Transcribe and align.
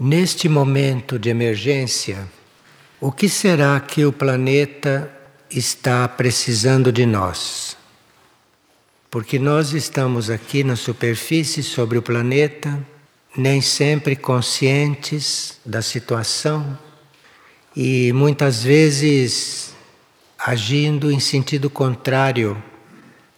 Neste 0.00 0.48
momento 0.48 1.18
de 1.18 1.28
emergência, 1.28 2.28
o 3.00 3.10
que 3.10 3.28
será 3.28 3.80
que 3.80 4.04
o 4.04 4.12
planeta 4.12 5.10
está 5.50 6.06
precisando 6.06 6.92
de 6.92 7.04
nós? 7.04 7.76
Porque 9.10 9.40
nós 9.40 9.72
estamos 9.72 10.30
aqui 10.30 10.62
na 10.62 10.76
superfície 10.76 11.64
sobre 11.64 11.98
o 11.98 12.02
planeta, 12.02 12.78
nem 13.36 13.60
sempre 13.60 14.14
conscientes 14.14 15.58
da 15.66 15.82
situação 15.82 16.78
e 17.74 18.12
muitas 18.12 18.62
vezes 18.62 19.74
agindo 20.38 21.10
em 21.10 21.18
sentido 21.18 21.68
contrário 21.68 22.62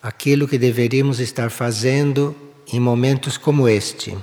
àquilo 0.03 0.47
que 0.47 0.59
deveríamos 0.59 1.21
estar 1.21 1.51
fazendo 1.51 2.37
em 2.71 2.79
momentos 2.79 3.39
como 3.39 3.67
este. 3.67 4.15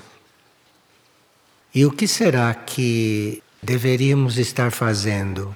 E 1.78 1.86
o 1.86 1.92
que 1.92 2.08
será 2.08 2.52
que 2.56 3.44
deveríamos 3.62 4.40
estar 4.40 4.72
fazendo 4.72 5.56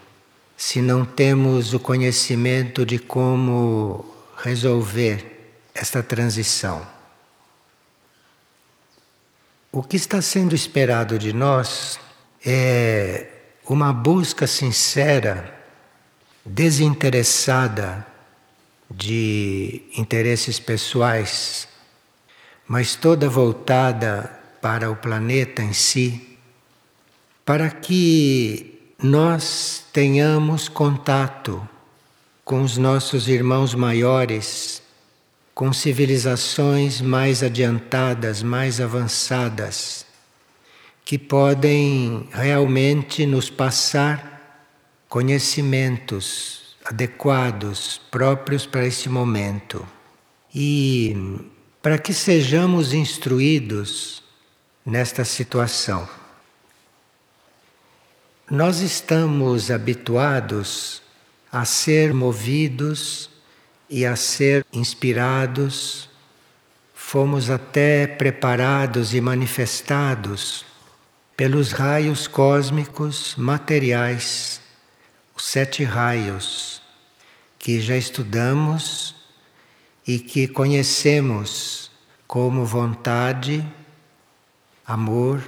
se 0.55 0.80
não 0.80 1.03
temos 1.03 1.73
o 1.73 1.80
conhecimento 1.80 2.85
de 2.85 2.99
como 2.99 4.05
resolver 4.38 5.55
esta 5.73 6.03
transição? 6.03 6.88
O 9.71 9.81
que 9.81 9.97
está 9.97 10.21
sendo 10.21 10.53
esperado 10.53 11.17
de 11.17 11.34
nós 11.34 11.99
é 12.45 13.25
uma 13.67 13.91
busca 13.91 14.45
sincera, 14.45 15.59
desinteressada 16.45 18.05
de 18.91 19.81
interesses 19.97 20.59
pessoais, 20.59 21.67
mas 22.67 22.95
toda 22.95 23.27
voltada 23.27 24.39
para 24.62 24.92
o 24.92 24.95
planeta 24.95 25.62
em 25.62 25.73
si, 25.73 26.38
para 27.44 27.70
que 27.70 28.80
nós 29.02 29.84
tenhamos 29.92 30.70
contato 30.70 31.67
com 32.45 32.62
os 32.62 32.78
nossos 32.78 33.28
irmãos 33.28 33.73
maiores, 33.73 34.82
com 35.56 35.73
civilizações 35.73 37.02
mais 37.02 37.42
adiantadas, 37.42 38.44
mais 38.44 38.80
avançadas, 38.80 40.06
que 41.04 41.17
podem 41.17 42.30
realmente 42.32 43.26
nos 43.26 43.50
passar 43.50 44.70
conhecimentos 45.09 46.78
adequados, 46.86 48.00
próprios 48.12 48.66
para 48.66 48.86
esse 48.86 49.09
momento. 49.09 49.86
E 50.54 51.16
para 51.82 51.98
que 51.98 52.14
sejamos 52.14 52.94
instruídos 52.94 54.20
nesta 54.85 55.23
situação. 55.23 56.07
Nós 58.49 58.79
estamos 58.79 59.71
habituados 59.71 61.01
a 61.51 61.65
ser 61.65 62.13
movidos 62.13 63.29
e 63.89 64.05
a 64.05 64.15
ser 64.15 64.65
inspirados, 64.71 66.09
fomos 66.93 67.49
até 67.49 68.07
preparados 68.07 69.13
e 69.13 69.21
manifestados 69.21 70.65
pelos 71.35 71.71
raios 71.71 72.27
cósmicos 72.27 73.35
materiais, 73.37 74.61
os 75.35 75.45
sete 75.45 75.83
raios, 75.83 76.81
que 77.57 77.81
já 77.81 77.97
estudamos 77.97 79.15
e 80.07 80.19
que 80.19 80.47
conhecemos 80.47 81.91
como 82.27 82.65
vontade, 82.65 83.65
amor, 84.85 85.41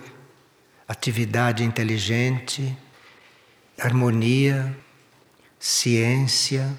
atividade 0.87 1.63
inteligente, 1.63 2.75
harmonia, 3.77 4.75
ciência, 5.59 6.75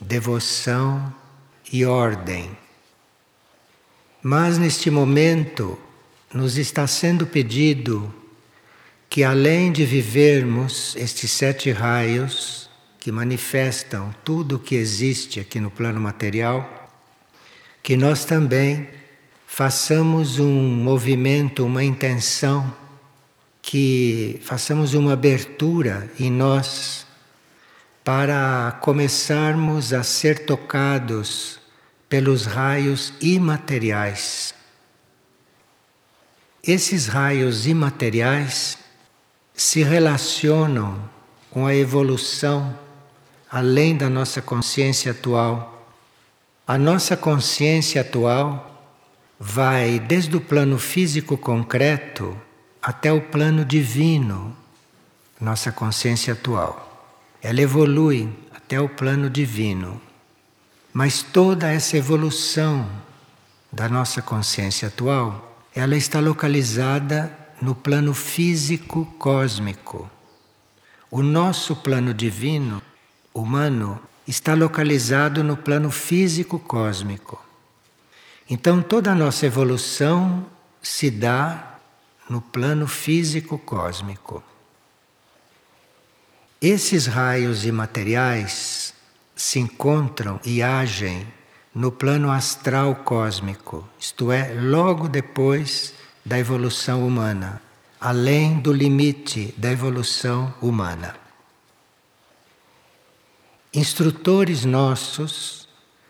devoção 0.00 1.14
e 1.72 1.84
ordem. 1.84 2.56
Mas 4.22 4.58
neste 4.58 4.90
momento 4.90 5.78
nos 6.32 6.58
está 6.58 6.86
sendo 6.86 7.26
pedido 7.26 8.12
que, 9.08 9.24
além 9.24 9.72
de 9.72 9.84
vivermos 9.84 10.94
estes 10.96 11.30
sete 11.30 11.70
raios 11.70 12.68
que 12.98 13.12
manifestam 13.12 14.14
tudo 14.24 14.56
o 14.56 14.58
que 14.58 14.74
existe 14.74 15.40
aqui 15.40 15.60
no 15.60 15.70
plano 15.70 16.00
material, 16.00 16.90
que 17.82 17.96
nós 17.96 18.24
também 18.24 18.88
façamos 19.58 20.38
um 20.38 20.52
movimento, 20.52 21.66
uma 21.66 21.82
intenção, 21.82 22.72
que 23.60 24.38
façamos 24.40 24.94
uma 24.94 25.14
abertura 25.14 26.08
em 26.16 26.30
nós 26.30 27.04
para 28.04 28.78
começarmos 28.80 29.92
a 29.92 30.04
ser 30.04 30.46
tocados 30.46 31.58
pelos 32.08 32.46
raios 32.46 33.12
imateriais. 33.20 34.54
Esses 36.62 37.08
raios 37.08 37.66
imateriais 37.66 38.78
se 39.52 39.82
relacionam 39.82 41.02
com 41.50 41.66
a 41.66 41.74
evolução 41.74 42.78
além 43.50 43.96
da 43.96 44.08
nossa 44.08 44.40
consciência 44.40 45.10
atual. 45.10 45.90
A 46.64 46.78
nossa 46.78 47.16
consciência 47.16 48.02
atual 48.02 48.67
vai 49.38 50.00
desde 50.00 50.36
o 50.36 50.40
plano 50.40 50.78
físico 50.78 51.36
concreto 51.36 52.36
até 52.82 53.12
o 53.12 53.20
plano 53.20 53.64
divino, 53.64 54.56
nossa 55.40 55.70
consciência 55.70 56.32
atual. 56.32 56.84
Ela 57.40 57.60
evolui 57.60 58.28
até 58.52 58.80
o 58.80 58.88
plano 58.88 59.30
divino. 59.30 60.00
Mas 60.92 61.22
toda 61.22 61.70
essa 61.70 61.96
evolução 61.96 62.88
da 63.70 63.88
nossa 63.88 64.20
consciência 64.20 64.88
atual, 64.88 65.62
ela 65.74 65.96
está 65.96 66.18
localizada 66.18 67.32
no 67.62 67.74
plano 67.74 68.14
físico 68.14 69.04
cósmico. 69.18 70.10
O 71.10 71.22
nosso 71.22 71.76
plano 71.76 72.12
divino, 72.12 72.82
humano, 73.32 74.00
está 74.26 74.54
localizado 74.54 75.44
no 75.44 75.56
plano 75.56 75.90
físico 75.90 76.58
cósmico. 76.58 77.47
Então 78.48 78.80
toda 78.80 79.12
a 79.12 79.14
nossa 79.14 79.44
evolução 79.44 80.46
se 80.80 81.10
dá 81.10 81.78
no 82.28 82.40
plano 82.40 82.86
físico 82.86 83.58
cósmico. 83.58 84.42
Esses 86.60 87.06
raios 87.06 87.64
imateriais 87.64 88.94
se 89.36 89.58
encontram 89.58 90.40
e 90.44 90.62
agem 90.62 91.26
no 91.74 91.92
plano 91.92 92.30
astral 92.30 92.96
cósmico, 92.96 93.88
isto 94.00 94.32
é, 94.32 94.52
logo 94.54 95.08
depois 95.08 95.94
da 96.24 96.38
evolução 96.38 97.06
humana, 97.06 97.62
além 98.00 98.58
do 98.58 98.72
limite 98.72 99.54
da 99.56 99.70
evolução 99.70 100.52
humana. 100.60 101.14
Instrutores 103.72 104.64
nossos 104.64 105.67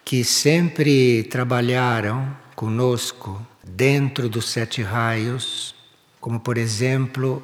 que 0.09 0.25
sempre 0.25 1.23
trabalharam 1.25 2.35
conosco 2.55 3.47
dentro 3.63 4.27
dos 4.27 4.49
sete 4.49 4.81
raios, 4.81 5.75
como 6.19 6.41
por 6.41 6.57
exemplo 6.57 7.43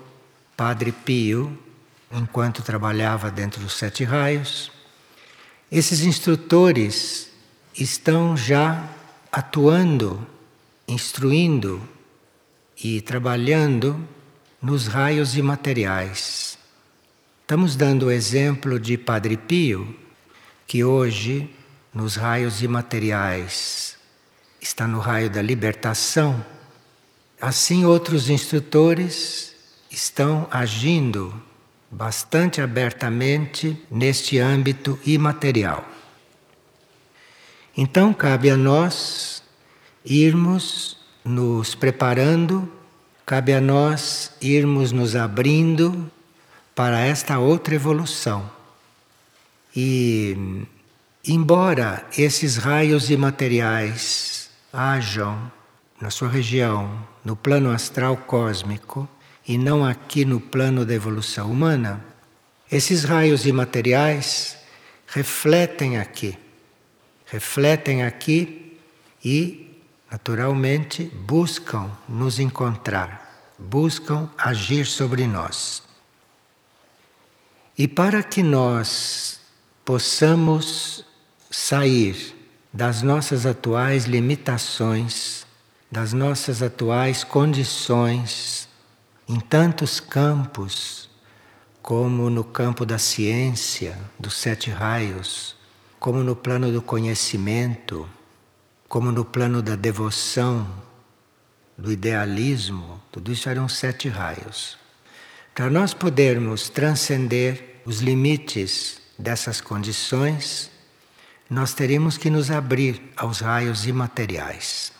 Padre 0.56 0.90
Pio, 0.90 1.58
enquanto 2.10 2.62
trabalhava 2.62 3.30
dentro 3.30 3.60
dos 3.60 3.74
sete 3.74 4.02
raios. 4.02 4.72
Esses 5.70 6.04
instrutores 6.04 7.28
estão 7.78 8.34
já 8.34 8.88
atuando, 9.30 10.26
instruindo 10.88 11.86
e 12.82 13.02
trabalhando 13.02 14.08
nos 14.62 14.86
raios 14.86 15.36
imateriais. 15.36 16.56
Estamos 17.42 17.76
dando 17.76 18.06
o 18.06 18.10
exemplo 18.10 18.80
de 18.80 18.96
Padre 18.96 19.36
Pio, 19.36 19.94
que 20.66 20.82
hoje 20.82 21.50
nos 21.94 22.16
raios 22.16 22.62
imateriais, 22.62 23.96
está 24.60 24.86
no 24.86 24.98
raio 24.98 25.30
da 25.30 25.40
libertação, 25.40 26.44
assim 27.40 27.84
outros 27.84 28.28
instrutores 28.28 29.54
estão 29.90 30.48
agindo 30.50 31.32
bastante 31.90 32.60
abertamente 32.60 33.80
neste 33.88 34.38
âmbito 34.38 34.98
imaterial. 35.06 35.86
Então 37.76 38.12
cabe 38.12 38.50
a 38.50 38.56
nós 38.56 39.42
irmos 40.04 40.96
nos 41.24 41.74
preparando, 41.74 42.70
cabe 43.24 43.52
a 43.52 43.60
nós 43.60 44.32
irmos 44.40 44.90
nos 44.90 45.14
abrindo 45.14 46.10
para 46.74 47.00
esta 47.00 47.38
outra 47.38 47.74
evolução. 47.74 48.50
E 49.74 50.66
Embora 51.26 52.06
esses 52.18 52.58
raios 52.58 53.08
imateriais 53.08 54.50
hajam 54.70 55.50
na 55.98 56.10
sua 56.10 56.28
região, 56.28 57.02
no 57.24 57.34
plano 57.34 57.70
astral 57.70 58.14
cósmico, 58.14 59.08
e 59.48 59.56
não 59.56 59.86
aqui 59.86 60.26
no 60.26 60.38
plano 60.38 60.84
da 60.84 60.92
evolução 60.92 61.50
humana, 61.50 62.04
esses 62.70 63.04
raios 63.04 63.46
imateriais 63.46 64.58
refletem 65.06 65.96
aqui, 65.96 66.36
refletem 67.24 68.02
aqui 68.02 68.78
e, 69.24 69.80
naturalmente, 70.10 71.04
buscam 71.04 71.90
nos 72.06 72.38
encontrar, 72.38 73.50
buscam 73.58 74.28
agir 74.36 74.84
sobre 74.84 75.26
nós. 75.26 75.82
E 77.78 77.88
para 77.88 78.22
que 78.22 78.42
nós 78.42 79.40
possamos 79.86 81.13
sair 81.54 82.34
das 82.72 83.00
nossas 83.00 83.46
atuais 83.46 84.06
limitações, 84.06 85.46
das 85.88 86.12
nossas 86.12 86.60
atuais 86.60 87.22
condições, 87.22 88.68
em 89.28 89.38
tantos 89.38 90.00
campos, 90.00 91.08
como 91.80 92.28
no 92.28 92.42
campo 92.42 92.84
da 92.84 92.98
ciência, 92.98 93.96
dos 94.18 94.36
sete 94.36 94.68
raios, 94.68 95.54
como 96.00 96.24
no 96.24 96.34
plano 96.34 96.72
do 96.72 96.82
conhecimento, 96.82 98.08
como 98.88 99.12
no 99.12 99.24
plano 99.24 99.62
da 99.62 99.76
devoção, 99.76 100.68
do 101.78 101.92
idealismo, 101.92 103.00
tudo 103.12 103.30
isso 103.30 103.48
eram 103.48 103.68
sete 103.68 104.08
raios. 104.08 104.76
Para 105.54 105.70
nós 105.70 105.94
podermos 105.94 106.68
transcender 106.68 107.80
os 107.86 108.00
limites 108.00 109.00
dessas 109.16 109.60
condições, 109.60 110.73
nós 111.54 111.72
teremos 111.72 112.18
que 112.18 112.28
nos 112.28 112.50
abrir 112.50 113.00
aos 113.16 113.38
raios 113.38 113.86
imateriais. 113.86 114.92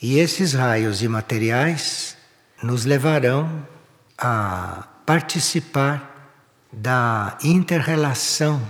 E 0.00 0.18
esses 0.18 0.52
raios 0.52 1.02
imateriais 1.02 2.18
nos 2.62 2.84
levarão 2.84 3.66
a 4.18 4.86
participar 5.06 6.36
da 6.70 7.38
interrelação 7.42 8.60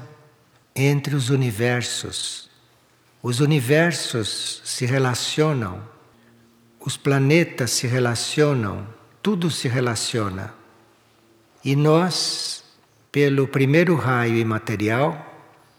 entre 0.76 1.16
os 1.16 1.30
universos. 1.30 2.48
Os 3.20 3.40
universos 3.40 4.62
se 4.64 4.86
relacionam, 4.86 5.82
os 6.78 6.96
planetas 6.96 7.72
se 7.72 7.88
relacionam, 7.88 8.86
tudo 9.20 9.50
se 9.50 9.66
relaciona. 9.66 10.54
E 11.64 11.74
nós, 11.74 12.62
pelo 13.10 13.48
primeiro 13.48 13.96
raio 13.96 14.36
imaterial, 14.36 15.33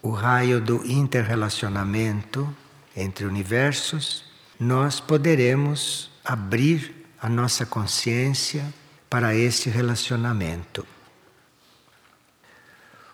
o 0.06 0.10
raio 0.10 0.60
do 0.60 0.86
interrelacionamento 0.86 2.48
entre 2.96 3.26
universos, 3.26 4.22
nós 4.58 5.00
poderemos 5.00 6.12
abrir 6.24 7.08
a 7.20 7.28
nossa 7.28 7.66
consciência 7.66 8.72
para 9.10 9.34
este 9.34 9.68
relacionamento. 9.68 10.86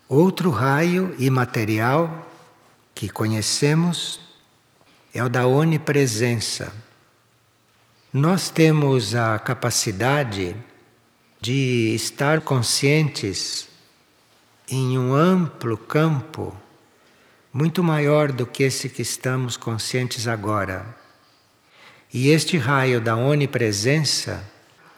Outro 0.07 0.51
raio 0.51 1.15
imaterial 1.17 2.31
que 2.93 3.09
conhecemos 3.09 4.19
é 5.15 5.23
o 5.23 5.29
da 5.29 5.47
onipresença. 5.47 6.71
Nós 8.13 8.51
temos 8.51 9.15
a 9.15 9.39
capacidade 9.39 10.55
de 11.41 11.95
estar 11.95 12.41
conscientes 12.41 13.67
em 14.69 14.99
um 14.99 15.15
amplo 15.15 15.75
campo 15.75 16.55
muito 17.53 17.83
maior 17.83 18.31
do 18.31 18.47
que 18.47 18.63
esse 18.63 18.89
que 18.89 19.03
estamos 19.03 19.55
conscientes 19.55 20.27
agora. 20.27 20.83
E 22.11 22.29
este 22.29 22.57
raio 22.57 22.99
da 22.99 23.15
onipresença 23.15 24.43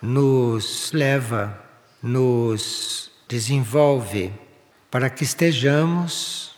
nos 0.02 0.92
leva, 0.94 1.62
nos 2.02 3.12
desenvolve 3.28 4.32
para 4.90 5.10
que 5.10 5.26
estejamos 5.26 6.56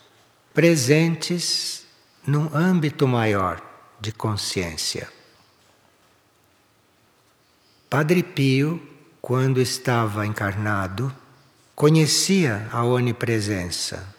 presentes 0.53 1.85
num 2.25 2.55
âmbito 2.55 3.07
maior 3.07 3.61
de 3.99 4.11
consciência. 4.11 5.07
Padre 7.89 8.21
Pio, 8.21 8.81
quando 9.19 9.59
estava 9.59 10.27
encarnado, 10.27 11.13
conhecia 11.73 12.67
a 12.71 12.83
onipresença 12.83 14.16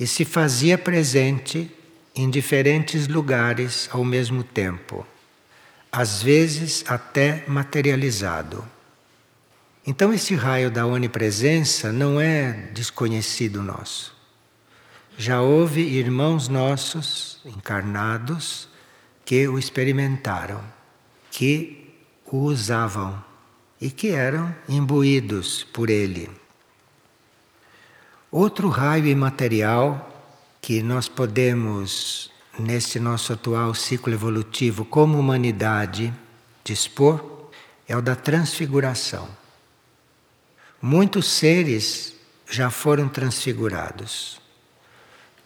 e 0.00 0.06
se 0.06 0.24
fazia 0.24 0.78
presente 0.78 1.70
em 2.16 2.30
diferentes 2.30 3.06
lugares 3.06 3.86
ao 3.92 4.02
mesmo 4.02 4.42
tempo, 4.42 5.06
às 5.92 6.22
vezes 6.22 6.82
até 6.88 7.44
materializado. 7.46 8.66
Então, 9.86 10.10
esse 10.10 10.34
raio 10.34 10.70
da 10.70 10.86
onipresença 10.86 11.92
não 11.92 12.18
é 12.18 12.70
desconhecido 12.72 13.62
nosso. 13.62 14.16
Já 15.18 15.42
houve 15.42 15.82
irmãos 15.82 16.48
nossos 16.48 17.38
encarnados 17.44 18.68
que 19.22 19.46
o 19.48 19.58
experimentaram, 19.58 20.64
que 21.30 21.92
o 22.24 22.38
usavam 22.38 23.22
e 23.78 23.90
que 23.90 24.08
eram 24.08 24.54
imbuídos 24.66 25.62
por 25.62 25.90
ele. 25.90 26.39
Outro 28.30 28.68
raio 28.68 29.08
imaterial 29.08 30.08
que 30.62 30.82
nós 30.82 31.08
podemos, 31.08 32.30
nesse 32.56 33.00
nosso 33.00 33.32
atual 33.32 33.74
ciclo 33.74 34.12
evolutivo, 34.12 34.84
como 34.84 35.18
humanidade, 35.18 36.14
dispor, 36.62 37.48
é 37.88 37.96
o 37.96 38.00
da 38.00 38.14
transfiguração. 38.14 39.28
Muitos 40.80 41.26
seres 41.26 42.14
já 42.48 42.70
foram 42.70 43.08
transfigurados, 43.08 44.40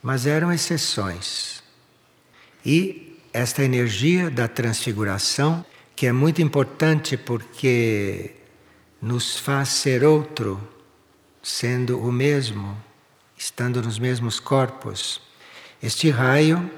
mas 0.02 0.26
eram 0.26 0.52
exceções. 0.52 1.62
E 2.66 3.18
esta 3.32 3.62
energia 3.62 4.30
da 4.30 4.46
transfiguração, 4.46 5.64
que 5.96 6.06
é 6.06 6.12
muito 6.12 6.42
importante 6.42 7.16
porque 7.16 8.32
nos 9.00 9.38
faz 9.38 9.70
ser 9.70 10.04
outro 10.04 10.73
sendo 11.44 12.00
o 12.00 12.10
mesmo, 12.10 12.74
estando 13.36 13.82
nos 13.82 13.98
mesmos 13.98 14.40
corpos. 14.40 15.20
Este 15.82 16.08
raio 16.08 16.70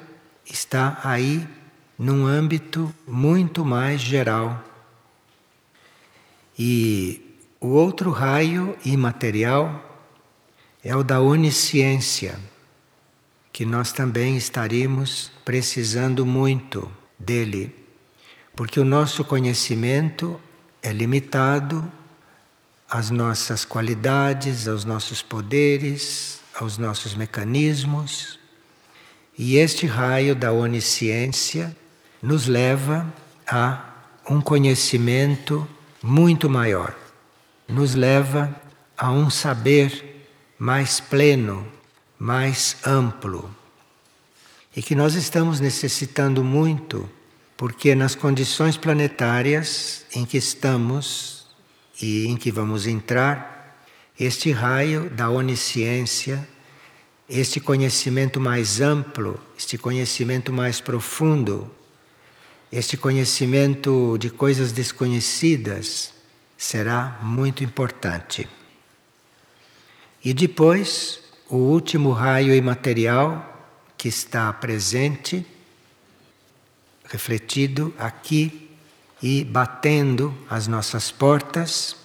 está 0.45 0.99
aí 1.05 1.47
num 1.97 2.27
âmbito 2.27 2.93
muito 3.07 3.65
mais 3.65 4.01
geral. 4.01 4.63
E 6.59 7.39
o 7.61 7.69
outro 7.69 8.11
raio 8.11 8.77
imaterial 8.85 9.83
é 10.83 10.97
o 10.97 11.05
da 11.05 11.21
onisciência, 11.21 12.37
que 13.53 13.65
nós 13.65 13.93
também 13.93 14.37
estaríamos 14.37 15.31
precisando 15.45 16.27
muito 16.27 16.91
dele, 17.17 17.73
porque 18.57 18.81
o 18.81 18.85
nosso 18.85 19.25
conhecimento 19.25 20.41
é 20.83 20.93
limitado 20.93 21.91
às 22.89 23.11
nossas 23.11 23.65
qualidades, 23.65 24.69
aos 24.69 24.85
nossos 24.85 25.23
poderes, 25.23 26.41
aos 26.55 26.79
nossos 26.79 27.15
mecanismos. 27.15 28.39
E 29.37 29.57
este 29.57 29.87
raio 29.87 30.35
da 30.35 30.53
onisciência 30.53 31.77
nos 32.23 32.47
leva 32.47 33.07
a 33.47 33.95
um 34.29 34.41
conhecimento 34.41 35.69
muito 36.03 36.49
maior, 36.49 36.97
nos 37.69 37.95
leva 37.95 38.55
a 38.97 39.11
um 39.11 39.29
saber 39.29 40.29
mais 40.59 41.01
pleno, 41.01 41.67
mais 42.19 42.77
amplo. 42.85 43.55
E 44.75 44.83
que 44.83 44.95
nós 44.95 45.15
estamos 45.15 45.61
necessitando 45.61 46.43
muito, 46.43 47.09
porque 47.57 47.95
nas 47.95 48.15
condições 48.15 48.77
planetárias 48.77 50.05
em 50.15 50.25
que 50.25 50.37
estamos, 50.37 51.36
e 52.01 52.27
em 52.27 52.37
que 52.37 52.51
vamos 52.51 52.87
entrar, 52.87 53.87
este 54.19 54.51
raio 54.51 55.11
da 55.11 55.29
onisciência, 55.31 56.47
este 57.29 57.61
conhecimento 57.61 58.41
mais 58.41 58.81
amplo, 58.81 59.41
este 59.59 59.77
conhecimento 59.77 60.53
mais 60.53 60.81
profundo, 60.81 61.71
este 62.71 62.97
conhecimento 62.97 64.17
de 64.19 64.31
coisas 64.31 64.73
desconhecidas 64.73 66.13
será 66.57 67.19
muito 67.23 67.63
importante. 67.63 68.49
E 70.25 70.35
depois, 70.35 71.21
o 71.49 71.57
último 71.57 72.11
raio 72.11 72.55
imaterial 72.55 73.53
que 73.97 74.09
está 74.09 74.53
presente, 74.53 75.47
refletido 77.05 77.95
aqui 77.99 78.66
e 79.23 79.45
batendo 79.45 80.37
as 80.49 80.67
nossas 80.67 81.11
portas 81.11 81.97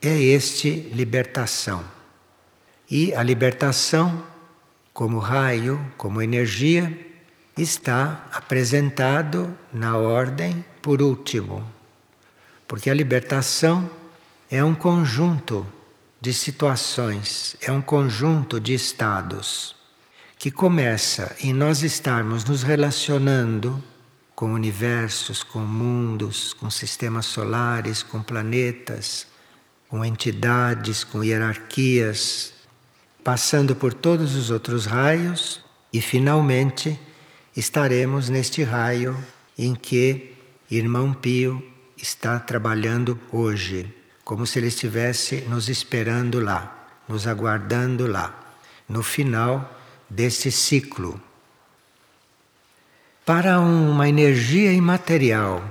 é 0.00 0.20
este 0.20 0.70
libertação. 0.92 1.84
E 2.90 3.14
a 3.14 3.22
libertação, 3.22 4.22
como 4.92 5.18
raio, 5.18 5.80
como 5.96 6.20
energia, 6.20 6.96
está 7.56 8.26
apresentado 8.32 9.56
na 9.72 9.96
ordem 9.96 10.64
por 10.80 11.00
último. 11.00 11.64
Porque 12.66 12.90
a 12.90 12.94
libertação 12.94 13.88
é 14.50 14.62
um 14.62 14.74
conjunto 14.74 15.66
de 16.20 16.32
situações, 16.32 17.56
é 17.60 17.72
um 17.72 17.82
conjunto 17.82 18.60
de 18.60 18.74
estados 18.74 19.74
que 20.38 20.50
começa 20.50 21.36
em 21.40 21.52
nós 21.52 21.82
estarmos 21.82 22.44
nos 22.44 22.62
relacionando 22.62 23.82
com 24.42 24.54
universos, 24.54 25.44
com 25.44 25.60
mundos, 25.60 26.52
com 26.52 26.68
sistemas 26.68 27.26
solares, 27.26 28.02
com 28.02 28.20
planetas, 28.20 29.24
com 29.88 30.04
entidades, 30.04 31.04
com 31.04 31.22
hierarquias, 31.22 32.52
passando 33.22 33.76
por 33.76 33.94
todos 33.94 34.34
os 34.34 34.50
outros 34.50 34.84
raios 34.84 35.64
e 35.92 36.00
finalmente 36.00 36.98
estaremos 37.56 38.28
neste 38.28 38.64
raio 38.64 39.16
em 39.56 39.76
que 39.76 40.34
irmão 40.68 41.14
Pio 41.14 41.64
está 41.96 42.40
trabalhando 42.40 43.16
hoje, 43.30 43.94
como 44.24 44.44
se 44.44 44.58
ele 44.58 44.66
estivesse 44.66 45.42
nos 45.42 45.68
esperando 45.68 46.40
lá, 46.40 46.88
nos 47.08 47.28
aguardando 47.28 48.08
lá, 48.08 48.56
no 48.88 49.04
final 49.04 49.80
desse 50.10 50.50
ciclo. 50.50 51.22
Para 53.24 53.60
uma 53.60 54.08
energia 54.08 54.72
imaterial 54.72 55.62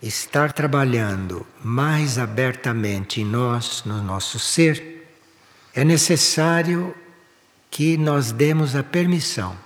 estar 0.00 0.52
trabalhando 0.52 1.44
mais 1.64 2.16
abertamente 2.16 3.20
em 3.20 3.24
nós, 3.24 3.82
no 3.84 4.00
nosso 4.00 4.38
ser, 4.38 5.08
é 5.74 5.84
necessário 5.84 6.94
que 7.68 7.96
nós 7.96 8.30
demos 8.30 8.76
a 8.76 8.84
permissão. 8.84 9.56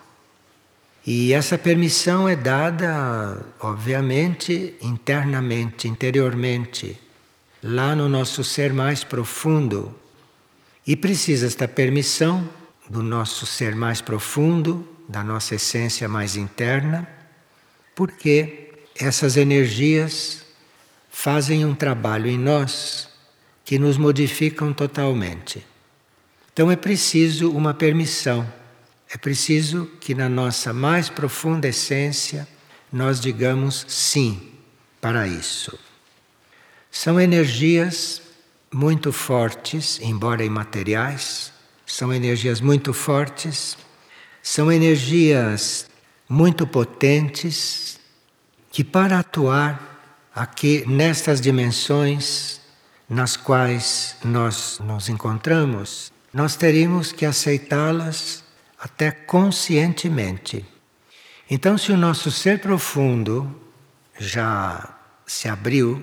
E 1.07 1.35
essa 1.35 1.59
permissão 1.59 2.26
é 2.26 2.35
dada, 2.35 3.45
obviamente, 3.61 4.75
internamente, 4.81 5.87
interiormente, 5.87 6.99
lá 7.62 7.95
no 7.95 8.09
nosso 8.09 8.43
ser 8.43 8.73
mais 8.73 9.05
profundo. 9.05 9.95
E 10.87 10.97
precisa 10.97 11.47
esta 11.47 11.69
permissão 11.69 12.49
do 12.88 13.02
nosso 13.02 13.45
ser 13.45 13.75
mais 13.75 14.00
profundo, 14.00 14.88
da 15.12 15.23
nossa 15.23 15.57
essência 15.57 16.09
mais 16.09 16.37
interna, 16.37 17.07
porque 17.95 18.73
essas 18.99 19.37
energias 19.37 20.42
fazem 21.11 21.66
um 21.66 21.75
trabalho 21.75 22.28
em 22.28 22.38
nós 22.38 23.11
que 23.62 23.78
nos 23.78 23.99
modificam 23.99 24.73
totalmente. 24.73 25.64
Então 26.50 26.71
é 26.71 26.76
preciso 26.76 27.50
uma 27.52 27.75
permissão, 27.75 28.50
é 29.12 29.19
preciso 29.19 29.85
que 30.00 30.14
na 30.14 30.31
nossa 30.31 30.73
mais 30.73 31.11
profunda 31.11 31.69
essência 31.69 32.49
nós 32.90 33.21
digamos 33.21 33.85
sim 33.88 34.50
para 34.99 35.28
isso. 35.28 35.78
São 36.90 37.21
energias 37.21 38.23
muito 38.73 39.12
fortes, 39.12 40.00
embora 40.00 40.42
imateriais, 40.42 41.52
são 41.87 42.11
energias 42.12 42.62
muito 42.62 42.95
fortes, 42.95 43.76
são 44.43 44.73
energias 44.73 45.87
muito 46.29 46.67
potentes 46.67 48.01
que, 48.71 48.83
para 48.83 49.21
atuar 49.21 50.31
aqui 50.35 50.85
nestas 50.87 51.41
dimensões 51.41 52.61
nas 53.09 53.37
quais 53.37 54.17
nós 54.25 54.81
nos 54.81 55.09
encontramos, 55.09 56.11
nós 56.33 56.57
teríamos 56.57 57.13
que 57.13 57.27
aceitá-las 57.27 58.43
até 58.79 59.11
conscientemente. 59.11 60.65
Então, 61.49 61.77
se 61.77 61.93
o 61.93 61.97
nosso 61.97 62.31
ser 62.31 62.61
profundo 62.61 63.55
já 64.19 64.99
se 65.27 65.49
abriu 65.49 66.03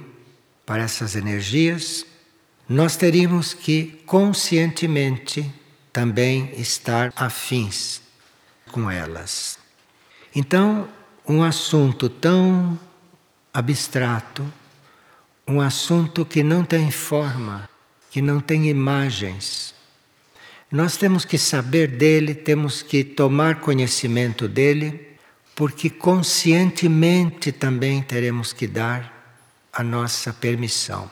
para 0.66 0.84
essas 0.84 1.16
energias, 1.16 2.06
nós 2.70 2.96
teríamos 2.96 3.54
que 3.54 4.02
conscientemente 4.06 5.52
também 5.92 6.54
estar 6.56 7.12
afins 7.16 8.09
com 8.70 8.90
elas. 8.90 9.60
Então, 10.36 10.88
um 11.28 11.44
assunto 11.44 12.10
tão 12.10 12.80
abstrato, 13.54 14.46
um 15.48 15.60
assunto 15.60 16.26
que 16.26 16.44
não 16.44 16.64
tem 16.64 16.92
forma, 16.92 17.70
que 18.10 18.22
não 18.22 18.40
tem 18.40 18.70
imagens, 18.70 19.74
nós 20.72 20.98
temos 20.98 21.26
que 21.26 21.38
saber 21.38 21.88
dele, 21.88 22.36
temos 22.36 22.84
que 22.84 23.04
tomar 23.04 23.60
conhecimento 23.60 24.48
dele, 24.48 25.08
porque 25.56 25.90
conscientemente 25.90 27.52
também 27.52 28.02
teremos 28.04 28.54
que 28.54 28.68
dar 28.68 29.36
a 29.74 29.84
nossa 29.84 30.32
permissão. 30.32 31.10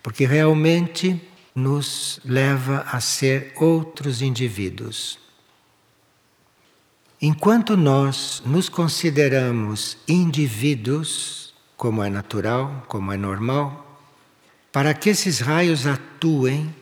Porque 0.00 0.24
realmente 0.24 1.20
nos 1.54 2.20
leva 2.24 2.86
a 2.90 3.00
ser 3.00 3.52
outros 3.56 4.22
indivíduos. 4.22 5.18
Enquanto 7.20 7.76
nós 7.76 8.40
nos 8.46 8.68
consideramos 8.68 9.98
indivíduos, 10.06 11.52
como 11.76 12.02
é 12.02 12.08
natural, 12.08 12.84
como 12.86 13.12
é 13.12 13.16
normal, 13.16 14.00
para 14.70 14.94
que 14.94 15.10
esses 15.10 15.40
raios 15.40 15.84
atuem, 15.84 16.72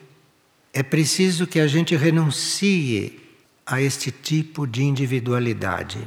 é 0.75 0.83
preciso 0.83 1.47
que 1.47 1.59
a 1.59 1.67
gente 1.67 1.97
renuncie 1.97 3.19
a 3.65 3.81
este 3.81 4.11
tipo 4.11 4.67
de 4.67 4.83
individualidade. 4.83 6.07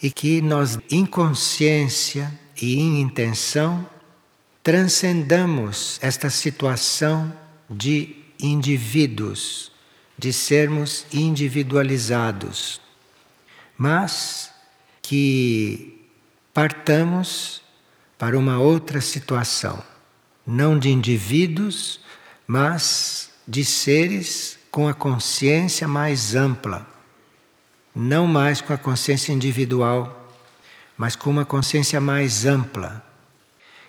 E 0.00 0.08
que 0.08 0.40
nós, 0.40 0.78
em 0.88 1.04
consciência 1.04 2.32
e 2.60 2.78
em 2.78 3.00
intenção, 3.00 3.84
transcendamos 4.62 5.98
esta 6.00 6.30
situação 6.30 7.32
de 7.68 8.14
indivíduos, 8.38 9.72
de 10.18 10.32
sermos 10.32 11.06
individualizados, 11.12 12.80
mas 13.76 14.50
que 15.02 16.08
partamos 16.54 17.62
para 18.18 18.38
uma 18.38 18.58
outra 18.58 19.00
situação, 19.00 19.82
não 20.46 20.78
de 20.78 20.88
indivíduos, 20.88 22.00
mas 22.46 23.30
de 23.46 23.64
seres 23.64 24.58
com 24.70 24.88
a 24.88 24.94
consciência 24.94 25.86
mais 25.86 26.34
ampla, 26.34 26.86
não 27.94 28.26
mais 28.26 28.60
com 28.60 28.72
a 28.72 28.78
consciência 28.78 29.32
individual, 29.32 30.34
mas 30.96 31.14
com 31.14 31.30
uma 31.30 31.44
consciência 31.44 32.00
mais 32.00 32.46
ampla. 32.46 33.04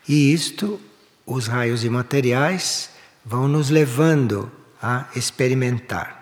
E 0.07 0.33
isto, 0.33 0.79
os 1.25 1.47
raios 1.47 1.83
imateriais 1.83 2.89
vão 3.25 3.47
nos 3.47 3.69
levando 3.69 4.51
a 4.81 5.07
experimentar. 5.15 6.16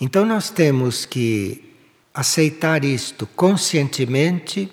Então 0.00 0.24
nós 0.24 0.50
temos 0.50 1.04
que 1.06 1.74
aceitar 2.12 2.84
isto 2.84 3.26
conscientemente, 3.26 4.70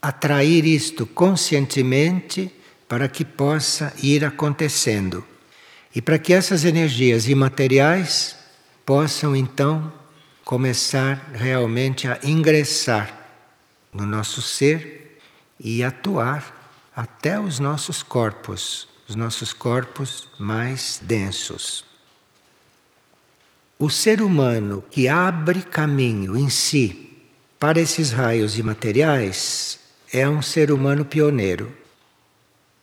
atrair 0.00 0.64
isto 0.64 1.06
conscientemente 1.06 2.50
para 2.88 3.08
que 3.08 3.24
possa 3.24 3.92
ir 4.02 4.24
acontecendo. 4.24 5.24
E 5.94 6.00
para 6.00 6.18
que 6.18 6.32
essas 6.32 6.64
energias 6.64 7.28
imateriais 7.28 8.36
possam 8.84 9.36
então 9.36 9.92
começar 10.44 11.30
realmente 11.34 12.08
a 12.08 12.18
ingressar 12.22 13.14
no 13.92 14.06
nosso 14.06 14.40
ser 14.40 15.18
e 15.60 15.82
atuar 15.82 16.56
até 16.94 17.38
os 17.38 17.58
nossos 17.58 18.02
corpos, 18.02 18.88
os 19.08 19.14
nossos 19.14 19.52
corpos 19.52 20.28
mais 20.38 21.00
densos. 21.02 21.87
O 23.78 23.88
ser 23.88 24.20
humano 24.20 24.82
que 24.90 25.06
abre 25.06 25.62
caminho 25.62 26.36
em 26.36 26.50
si 26.50 27.16
para 27.60 27.80
esses 27.80 28.10
raios 28.10 28.58
imateriais 28.58 29.78
é 30.12 30.28
um 30.28 30.42
ser 30.42 30.72
humano 30.72 31.04
pioneiro. 31.04 31.72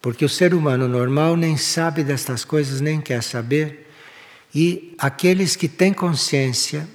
Porque 0.01 0.23
o 0.23 0.29
ser 0.29 0.53
humano 0.53 0.87
normal 0.87 1.35
nem 1.35 1.57
sabe 1.57 2.01
destas 2.01 2.45
coisas, 2.45 2.79
nem 2.79 3.01
quer 3.01 3.21
saber. 3.21 3.91
E 4.53 4.95
aqueles 4.97 5.57
que 5.57 5.67
têm 5.67 5.91
consciência 5.91 6.87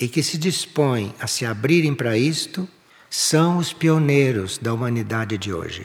e 0.00 0.06
que 0.06 0.22
se 0.22 0.38
dispõem 0.38 1.12
a 1.18 1.26
se 1.26 1.44
abrirem 1.44 1.96
para 1.96 2.16
isto 2.16 2.68
são 3.10 3.56
os 3.56 3.72
pioneiros 3.72 4.56
da 4.58 4.72
humanidade 4.72 5.36
de 5.36 5.52
hoje. 5.52 5.84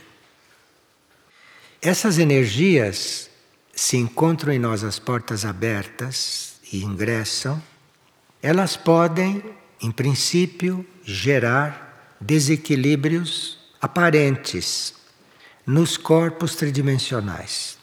Essas 1.81 2.19
energias 2.19 3.31
se 3.73 3.97
encontram 3.97 4.53
em 4.53 4.59
nós 4.59 4.83
as 4.83 4.99
portas 4.99 5.43
abertas 5.43 6.52
e 6.73 6.83
ingressam, 6.83 7.61
elas 8.41 8.75
podem, 8.75 9.41
em 9.81 9.91
princípio, 9.91 10.85
gerar 11.05 12.17
desequilíbrios 12.19 13.57
aparentes 13.81 14.93
nos 15.65 15.95
corpos 15.95 16.55
tridimensionais. 16.55 17.77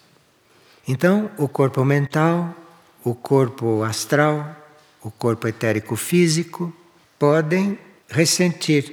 Então, 0.86 1.30
o 1.38 1.48
corpo 1.48 1.84
mental, 1.84 2.54
o 3.04 3.14
corpo 3.14 3.82
astral, 3.82 4.56
o 5.00 5.10
corpo 5.10 5.48
etérico 5.48 5.96
físico 5.96 6.74
podem 7.18 7.78
ressentir 8.08 8.92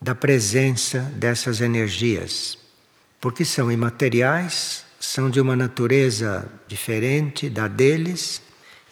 da 0.00 0.14
presença 0.14 0.98
dessas 1.16 1.60
energias. 1.60 2.58
porque 3.22 3.44
são 3.44 3.70
imateriais, 3.70 4.84
são 4.98 5.30
de 5.30 5.40
uma 5.40 5.54
natureza 5.54 6.44
diferente 6.66 7.48
da 7.48 7.68
deles. 7.68 8.42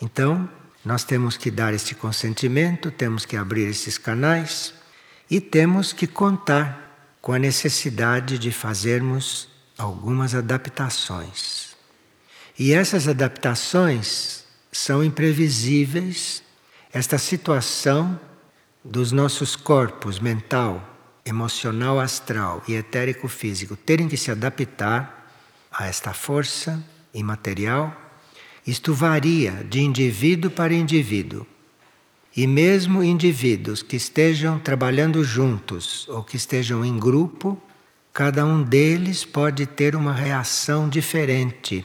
Então, 0.00 0.48
nós 0.84 1.04
temos 1.04 1.36
que 1.36 1.50
dar 1.50 1.74
este 1.74 1.94
consentimento, 1.94 2.90
temos 2.90 3.26
que 3.26 3.36
abrir 3.36 3.68
esses 3.68 3.98
canais 3.98 4.72
e 5.30 5.40
temos 5.40 5.92
que 5.92 6.06
contar 6.06 7.18
com 7.20 7.32
a 7.32 7.38
necessidade 7.38 8.38
de 8.38 8.50
fazermos 8.50 9.48
algumas 9.76 10.34
adaptações. 10.34 11.76
E 12.58 12.72
essas 12.72 13.08
adaptações 13.08 14.44
são 14.72 15.04
imprevisíveis. 15.04 16.42
Esta 16.92 17.18
situação 17.18 18.18
dos 18.84 19.12
nossos 19.12 19.54
corpos 19.54 20.18
mental, 20.18 20.86
emocional, 21.24 22.00
astral 22.00 22.62
e 22.66 22.74
etérico 22.74 23.28
físico 23.28 23.76
terem 23.76 24.08
que 24.08 24.16
se 24.16 24.30
adaptar 24.30 25.30
a 25.70 25.86
esta 25.86 26.12
força 26.12 26.82
imaterial, 27.14 27.94
isto 28.66 28.92
varia 28.94 29.64
de 29.68 29.80
indivíduo 29.80 30.50
para 30.50 30.74
indivíduo. 30.74 31.46
E 32.36 32.46
mesmo 32.46 33.02
indivíduos 33.02 33.82
que 33.82 33.96
estejam 33.96 34.58
trabalhando 34.58 35.24
juntos 35.24 36.06
ou 36.08 36.22
que 36.22 36.36
estejam 36.36 36.84
em 36.84 36.98
grupo, 36.98 37.60
cada 38.12 38.44
um 38.44 38.62
deles 38.62 39.24
pode 39.24 39.66
ter 39.66 39.96
uma 39.96 40.12
reação 40.12 40.88
diferente 40.88 41.84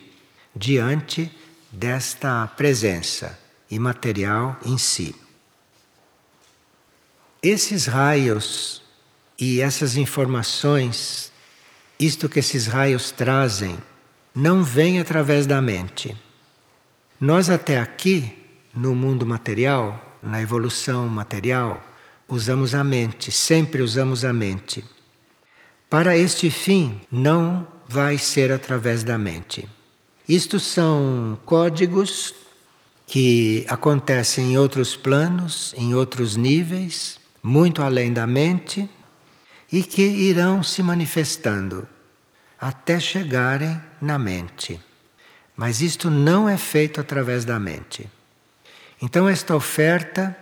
diante 0.55 1.31
desta 1.71 2.47
presença 2.47 3.37
imaterial 3.69 4.57
em 4.65 4.77
si. 4.77 5.15
Esses 7.41 7.85
raios 7.85 8.81
e 9.37 9.61
essas 9.61 9.97
informações, 9.97 11.31
isto 11.99 12.29
que 12.29 12.39
esses 12.39 12.67
raios 12.67 13.11
trazem, 13.11 13.77
não 14.33 14.63
vem 14.63 14.99
através 14.99 15.45
da 15.45 15.61
mente. 15.61 16.15
Nós 17.19 17.49
até 17.49 17.79
aqui, 17.79 18.33
no 18.73 18.93
mundo 18.93 19.25
material, 19.25 20.19
na 20.21 20.41
evolução 20.41 21.07
material, 21.07 21.81
usamos 22.27 22.75
a 22.75 22.83
mente, 22.83 23.31
sempre 23.31 23.81
usamos 23.81 24.25
a 24.25 24.33
mente. 24.33 24.83
Para 25.89 26.17
este 26.17 26.49
fim, 26.49 26.99
não 27.09 27.65
vai 27.87 28.17
ser 28.17 28.51
através 28.51 29.01
da 29.01 29.17
mente. 29.17 29.67
Isto 30.27 30.59
são 30.59 31.39
códigos 31.45 32.35
que 33.07 33.65
acontecem 33.69 34.51
em 34.53 34.57
outros 34.57 34.95
planos, 34.97 35.73
em 35.77 35.93
outros 35.93 36.35
níveis, 36.35 37.17
muito 37.41 37.81
além 37.81 38.11
da 38.11 38.27
mente 38.27 38.89
e 39.71 39.83
que 39.83 40.01
irão 40.01 40.61
se 40.61 40.83
manifestando 40.83 41.87
até 42.59 42.99
chegarem 42.99 43.79
na 44.01 44.19
mente. 44.19 44.81
Mas 45.55 45.81
isto 45.81 46.09
não 46.09 46.49
é 46.49 46.57
feito 46.57 46.99
através 46.99 47.45
da 47.45 47.59
mente. 47.59 48.09
Então, 49.01 49.27
esta 49.27 49.55
oferta, 49.55 50.35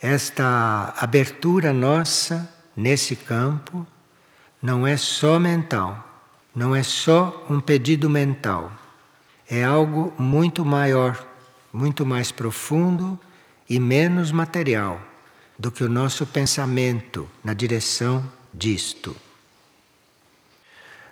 esta 0.00 0.94
abertura 0.98 1.72
nossa 1.72 2.48
nesse 2.76 3.16
campo, 3.16 3.86
não 4.62 4.86
é 4.86 4.96
só 4.96 5.38
mental, 5.38 6.06
não 6.54 6.74
é 6.74 6.82
só 6.82 7.46
um 7.48 7.60
pedido 7.60 8.10
mental, 8.10 8.70
é 9.48 9.64
algo 9.64 10.12
muito 10.18 10.64
maior, 10.64 11.26
muito 11.72 12.04
mais 12.04 12.30
profundo 12.30 13.18
e 13.68 13.78
menos 13.78 14.30
material 14.32 15.00
do 15.58 15.70
que 15.70 15.84
o 15.84 15.88
nosso 15.88 16.26
pensamento 16.26 17.28
na 17.44 17.52
direção 17.52 18.24
disto. 18.52 19.14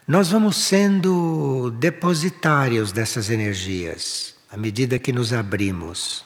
Nós 0.08 0.30
vamos 0.30 0.56
sendo 0.56 1.70
depositários 1.72 2.92
dessas 2.92 3.28
energias 3.28 4.34
à 4.50 4.56
medida 4.56 4.98
que 4.98 5.12
nos 5.12 5.34
abrimos. 5.34 6.24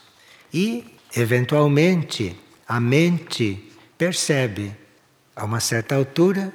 E, 0.55 0.85
eventualmente, 1.17 2.39
a 2.69 2.79
mente 2.79 3.73
percebe, 3.99 4.73
a 5.35 5.45
uma 5.45 5.59
certa 5.59 5.97
altura, 5.97 6.55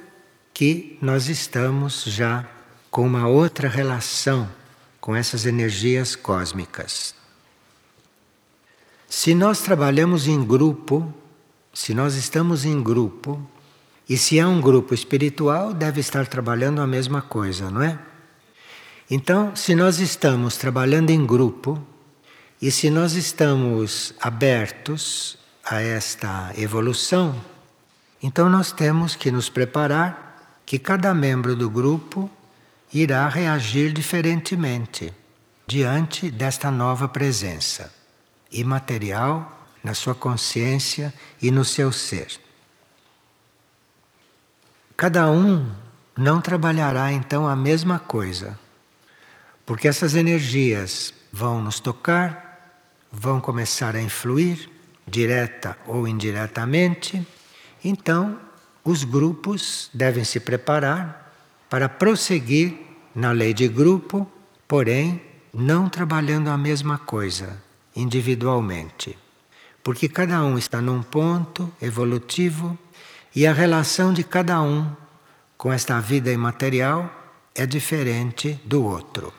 que 0.54 0.96
nós 1.02 1.28
estamos 1.28 2.04
já 2.04 2.48
com 2.90 3.06
uma 3.06 3.28
outra 3.28 3.68
relação 3.68 4.48
com 4.98 5.14
essas 5.14 5.44
energias 5.44 6.16
cósmicas. 6.16 7.14
Se 9.06 9.34
nós 9.34 9.60
trabalhamos 9.60 10.26
em 10.26 10.42
grupo, 10.42 11.12
se 11.74 11.92
nós 11.92 12.14
estamos 12.14 12.64
em 12.64 12.82
grupo, 12.82 13.38
e 14.08 14.16
se 14.16 14.38
é 14.38 14.46
um 14.46 14.60
grupo 14.60 14.94
espiritual, 14.94 15.74
deve 15.74 16.00
estar 16.00 16.26
trabalhando 16.26 16.80
a 16.80 16.86
mesma 16.86 17.20
coisa, 17.20 17.70
não 17.70 17.82
é? 17.82 17.98
Então, 19.10 19.54
se 19.54 19.74
nós 19.74 20.00
estamos 20.00 20.56
trabalhando 20.56 21.10
em 21.10 21.26
grupo, 21.26 21.82
e 22.60 22.70
se 22.70 22.90
nós 22.90 23.12
estamos 23.12 24.14
abertos 24.20 25.38
a 25.64 25.80
esta 25.80 26.52
evolução, 26.56 27.38
então 28.22 28.48
nós 28.48 28.72
temos 28.72 29.14
que 29.14 29.30
nos 29.30 29.48
preparar 29.48 30.60
que 30.66 30.78
cada 30.78 31.14
membro 31.14 31.54
do 31.54 31.70
grupo 31.70 32.28
irá 32.92 33.28
reagir 33.28 33.92
diferentemente 33.92 35.12
diante 35.66 36.30
desta 36.30 36.70
nova 36.70 37.06
presença 37.06 37.92
imaterial 38.50 39.66
na 39.84 39.94
sua 39.94 40.14
consciência 40.14 41.14
e 41.40 41.50
no 41.50 41.64
seu 41.64 41.92
ser. 41.92 42.47
Cada 44.98 45.30
um 45.30 45.64
não 46.16 46.40
trabalhará 46.40 47.12
então 47.12 47.46
a 47.46 47.54
mesma 47.54 48.00
coisa, 48.00 48.58
porque 49.64 49.86
essas 49.86 50.16
energias 50.16 51.14
vão 51.32 51.62
nos 51.62 51.78
tocar, 51.78 52.82
vão 53.12 53.40
começar 53.40 53.94
a 53.94 54.02
influir, 54.02 54.68
direta 55.06 55.78
ou 55.86 56.08
indiretamente, 56.08 57.24
então 57.84 58.40
os 58.82 59.04
grupos 59.04 59.88
devem 59.94 60.24
se 60.24 60.40
preparar 60.40 61.32
para 61.70 61.88
prosseguir 61.88 62.76
na 63.14 63.30
lei 63.30 63.54
de 63.54 63.68
grupo, 63.68 64.28
porém 64.66 65.22
não 65.54 65.88
trabalhando 65.88 66.48
a 66.48 66.58
mesma 66.58 66.98
coisa 66.98 67.62
individualmente 67.94 69.16
porque 69.88 70.06
cada 70.06 70.44
um 70.44 70.58
está 70.58 70.82
num 70.82 71.02
ponto 71.02 71.72
evolutivo 71.80 72.78
e 73.38 73.46
a 73.46 73.52
relação 73.52 74.12
de 74.12 74.24
cada 74.24 74.60
um 74.60 74.90
com 75.56 75.72
esta 75.72 76.00
vida 76.00 76.32
imaterial 76.32 77.08
é 77.54 77.64
diferente 77.64 78.60
do 78.64 78.82
outro. 78.82 79.32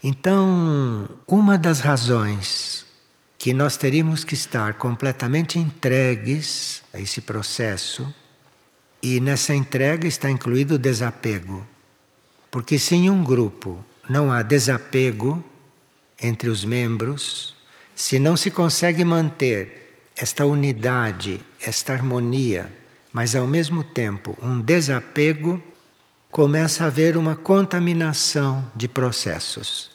Então, 0.00 1.08
uma 1.26 1.58
das 1.58 1.80
razões 1.80 2.86
que 3.36 3.52
nós 3.52 3.76
teríamos 3.76 4.22
que 4.22 4.34
estar 4.34 4.74
completamente 4.74 5.58
entregues 5.58 6.80
a 6.94 7.00
esse 7.00 7.20
processo, 7.20 8.06
e 9.02 9.18
nessa 9.18 9.52
entrega 9.52 10.06
está 10.06 10.30
incluído 10.30 10.76
o 10.76 10.78
desapego. 10.78 11.66
Porque 12.52 12.78
se 12.78 12.94
em 12.94 13.10
um 13.10 13.24
grupo 13.24 13.84
não 14.08 14.30
há 14.30 14.42
desapego 14.42 15.44
entre 16.22 16.48
os 16.48 16.64
membros, 16.64 17.56
se 17.96 18.20
não 18.20 18.36
se 18.36 18.48
consegue 18.48 19.04
manter 19.04 19.86
esta 20.16 20.46
unidade, 20.46 21.40
esta 21.66 21.92
harmonia, 21.92 22.72
mas 23.12 23.34
ao 23.34 23.46
mesmo 23.46 23.82
tempo 23.82 24.38
um 24.40 24.60
desapego, 24.60 25.60
começa 26.30 26.84
a 26.84 26.86
haver 26.86 27.16
uma 27.16 27.34
contaminação 27.34 28.70
de 28.74 28.86
processos. 28.86 29.90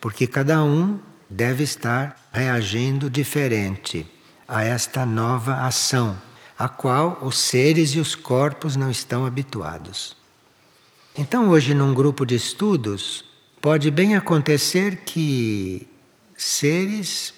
Porque 0.00 0.26
cada 0.26 0.62
um 0.62 1.00
deve 1.28 1.64
estar 1.64 2.28
reagindo 2.32 3.10
diferente 3.10 4.06
a 4.46 4.62
esta 4.62 5.04
nova 5.04 5.66
ação, 5.66 6.16
a 6.56 6.68
qual 6.68 7.18
os 7.22 7.38
seres 7.38 7.90
e 7.90 7.98
os 7.98 8.14
corpos 8.14 8.76
não 8.76 8.90
estão 8.90 9.26
habituados. 9.26 10.16
Então, 11.16 11.48
hoje, 11.48 11.74
num 11.74 11.94
grupo 11.94 12.24
de 12.24 12.34
estudos, 12.34 13.24
pode 13.60 13.90
bem 13.90 14.14
acontecer 14.14 14.98
que 15.04 15.88
seres 16.36 17.32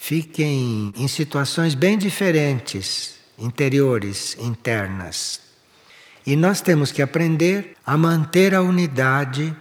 fiquem 0.00 0.92
em 0.96 1.06
situações 1.06 1.74
bem 1.74 1.98
diferentes, 1.98 3.16
interiores, 3.38 4.34
internas. 4.40 5.42
E 6.26 6.34
nós 6.34 6.62
temos 6.62 6.90
que 6.90 7.02
aprender 7.02 7.76
a 7.84 7.98
manter 7.98 8.54
a 8.54 8.62
unidade, 8.62 9.54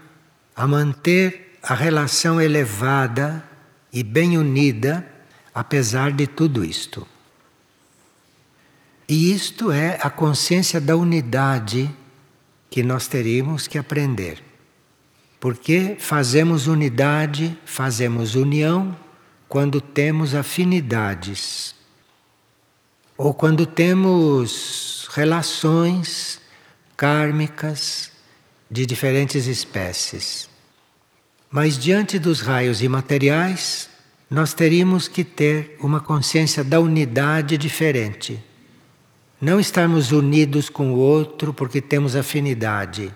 a 0.56 0.66
manter 0.66 1.58
a 1.62 1.76
relação 1.76 2.40
elevada 2.40 3.44
e 3.92 4.02
bem 4.02 4.38
unida, 4.38 5.06
apesar 5.54 6.14
de 6.14 6.26
tudo 6.26 6.64
isto. 6.64 7.06
E 9.10 9.34
isto 9.34 9.74
é 9.74 10.00
a 10.02 10.10
consciência 10.10 10.80
da 10.80 10.96
unidade 10.96 11.94
que 12.70 12.82
nós 12.82 13.08
teríamos 13.08 13.68
que 13.68 13.78
aprender. 13.78 14.42
Porque 15.38 15.98
fazemos 16.00 16.66
unidade, 16.66 17.58
fazemos 17.66 18.36
união 18.36 18.96
quando 19.50 19.82
temos 19.82 20.36
afinidades 20.36 21.74
ou 23.18 23.34
quando 23.34 23.66
temos 23.66 25.10
relações 25.12 26.40
kármicas 26.96 28.12
de 28.70 28.86
diferentes 28.86 29.48
espécies. 29.48 30.48
Mas 31.50 31.80
diante 31.80 32.20
dos 32.20 32.42
raios 32.42 32.84
imateriais, 32.84 33.90
nós 34.30 34.54
teríamos 34.54 35.08
que 35.08 35.24
ter 35.24 35.76
uma 35.82 36.00
consciência 36.00 36.64
da 36.64 36.80
unidade 36.80 37.58
diferente. 37.58 38.42
Não 39.42 39.60
estarmos 39.60 40.12
unidos 40.12 40.70
com 40.70 40.94
o 40.94 40.98
outro 40.98 41.52
porque 41.54 41.82
temos 41.82 42.16
afinidade, 42.16 43.12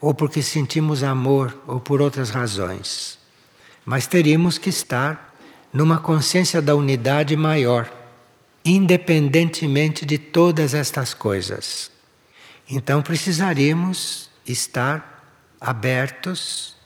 ou 0.00 0.12
porque 0.12 0.42
sentimos 0.42 1.04
amor, 1.04 1.56
ou 1.66 1.78
por 1.78 2.02
outras 2.02 2.30
razões. 2.30 3.18
Mas 3.86 4.06
teríamos 4.06 4.58
que 4.58 4.68
estar 4.68 5.27
numa 5.72 5.98
consciência 5.98 6.62
da 6.62 6.74
unidade 6.74 7.36
maior, 7.36 7.92
independentemente 8.64 10.04
de 10.04 10.18
todas 10.18 10.74
estas 10.74 11.14
coisas. 11.14 11.90
Então 12.68 13.02
precisaríamos 13.02 14.30
estar 14.46 15.24
abertos 15.60 16.76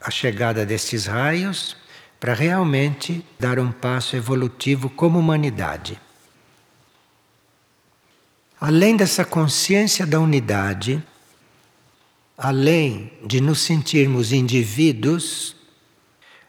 à 0.00 0.10
chegada 0.10 0.64
destes 0.64 1.06
raios 1.06 1.76
para 2.20 2.34
realmente 2.34 3.24
dar 3.38 3.58
um 3.58 3.70
passo 3.70 4.16
evolutivo 4.16 4.88
como 4.88 5.18
humanidade. 5.18 6.00
Além 8.60 8.96
dessa 8.96 9.24
consciência 9.24 10.06
da 10.06 10.18
unidade, 10.18 11.02
além 12.38 13.12
de 13.26 13.40
nos 13.40 13.60
sentirmos 13.60 14.32
indivíduos, 14.32 15.53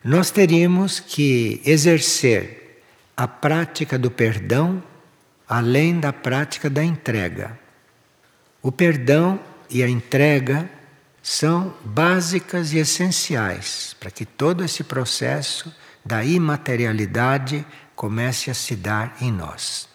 nós 0.05 0.29
teríamos 0.29 0.99
que 0.99 1.59
exercer 1.65 2.83
a 3.17 3.27
prática 3.27 3.97
do 3.97 4.11
perdão 4.11 4.83
além 5.49 5.99
da 5.99 6.13
prática 6.13 6.69
da 6.69 6.83
entrega. 6.83 7.57
O 8.61 8.71
perdão 8.71 9.39
e 9.67 9.81
a 9.81 9.89
entrega 9.89 10.69
são 11.23 11.73
básicas 11.83 12.71
e 12.71 12.77
essenciais 12.77 13.95
para 13.99 14.11
que 14.11 14.27
todo 14.27 14.63
esse 14.63 14.83
processo 14.83 15.73
da 16.05 16.23
imaterialidade 16.23 17.65
comece 17.95 18.51
a 18.51 18.53
se 18.53 18.75
dar 18.75 19.17
em 19.19 19.31
nós. 19.31 19.89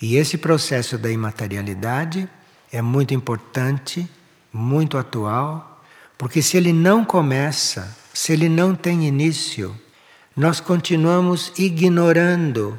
E 0.00 0.14
esse 0.14 0.38
processo 0.38 0.96
da 0.96 1.10
imaterialidade 1.10 2.28
é 2.72 2.80
muito 2.80 3.12
importante, 3.12 4.08
muito 4.52 4.96
atual, 4.96 5.82
porque 6.16 6.40
se 6.40 6.56
ele 6.56 6.72
não 6.72 7.04
começa, 7.04 7.98
se 8.12 8.32
ele 8.32 8.48
não 8.48 8.74
tem 8.74 9.06
início, 9.06 9.78
nós 10.36 10.60
continuamos 10.60 11.52
ignorando, 11.58 12.78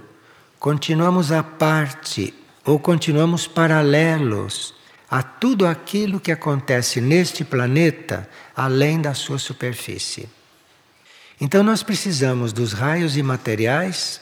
continuamos 0.60 1.32
à 1.32 1.44
parte 1.44 2.34
ou 2.66 2.80
continuamos 2.80 3.48
paralelos 3.48 4.74
a 5.10 5.22
tudo 5.22 5.68
aquilo 5.68 6.20
que 6.20 6.32
acontece 6.32 7.02
neste 7.02 7.44
planeta 7.44 8.30
além 8.56 9.02
da 9.02 9.14
sua 9.14 9.38
superfície. 9.38 10.30
Então 11.40 11.64
nós 11.64 11.84
precisamos 11.84 12.54
dos 12.54 12.72
raios 12.72 13.18
imateriais, 13.18 14.22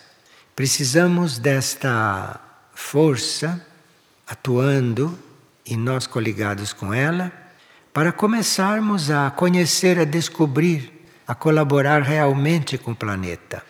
precisamos 0.56 1.38
desta 1.38 2.40
força 2.74 3.66
atuando 4.26 5.18
e 5.66 5.76
nós 5.76 6.08
coligados 6.08 6.72
com 6.72 6.94
ela, 6.94 7.32
para 7.94 8.12
começarmos 8.12 9.12
a 9.12 9.30
conhecer, 9.30 10.00
a 10.00 10.06
descobrir 10.06 10.99
a 11.30 11.36
colaborar 11.36 12.02
realmente 12.02 12.76
com 12.76 12.90
o 12.90 12.96
planeta. 12.96 13.64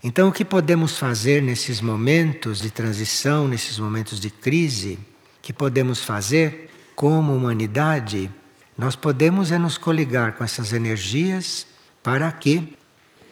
Então, 0.00 0.28
o 0.28 0.32
que 0.32 0.44
podemos 0.44 0.96
fazer 0.96 1.42
nesses 1.42 1.80
momentos 1.80 2.60
de 2.60 2.70
transição, 2.70 3.48
nesses 3.48 3.80
momentos 3.80 4.20
de 4.20 4.30
crise, 4.30 4.96
que 5.42 5.52
podemos 5.52 6.04
fazer 6.04 6.70
como 6.94 7.34
humanidade, 7.34 8.30
nós 8.78 8.94
podemos 8.94 9.50
é 9.50 9.58
nos 9.58 9.76
coligar 9.76 10.34
com 10.34 10.44
essas 10.44 10.72
energias 10.72 11.66
para 12.00 12.30
que 12.30 12.78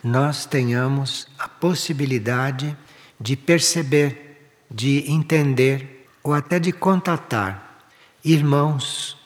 nós 0.03 0.45
tenhamos 0.45 1.29
a 1.39 1.47
possibilidade 1.47 2.77
de 3.21 3.37
perceber, 3.37 4.51
de 4.69 5.09
entender 5.09 6.09
ou 6.21 6.35
até 6.35 6.59
de 6.59 6.73
contatar 6.73 7.87
irmãos 8.25 9.17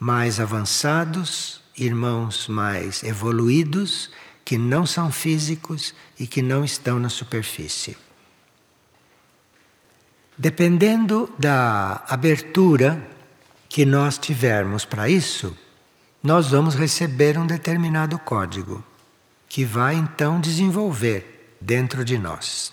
mais 0.00 0.40
avançados 0.40 1.64
irmãos 1.76 2.48
mais 2.48 3.02
evoluídos 3.02 4.10
que 4.44 4.56
não 4.56 4.86
são 4.86 5.10
físicos 5.10 5.94
e 6.18 6.26
que 6.26 6.40
não 6.40 6.64
estão 6.64 6.98
na 6.98 7.08
superfície. 7.08 7.96
Dependendo 10.38 11.32
da 11.38 12.04
abertura 12.08 13.04
que 13.68 13.84
nós 13.84 14.18
tivermos 14.18 14.84
para 14.84 15.08
isso, 15.08 15.56
nós 16.22 16.50
vamos 16.50 16.74
receber 16.74 17.38
um 17.38 17.46
determinado 17.46 18.18
código 18.18 18.84
que 19.48 19.64
vai 19.64 19.94
então 19.94 20.40
desenvolver 20.40 21.56
dentro 21.60 22.04
de 22.04 22.18
nós. 22.18 22.72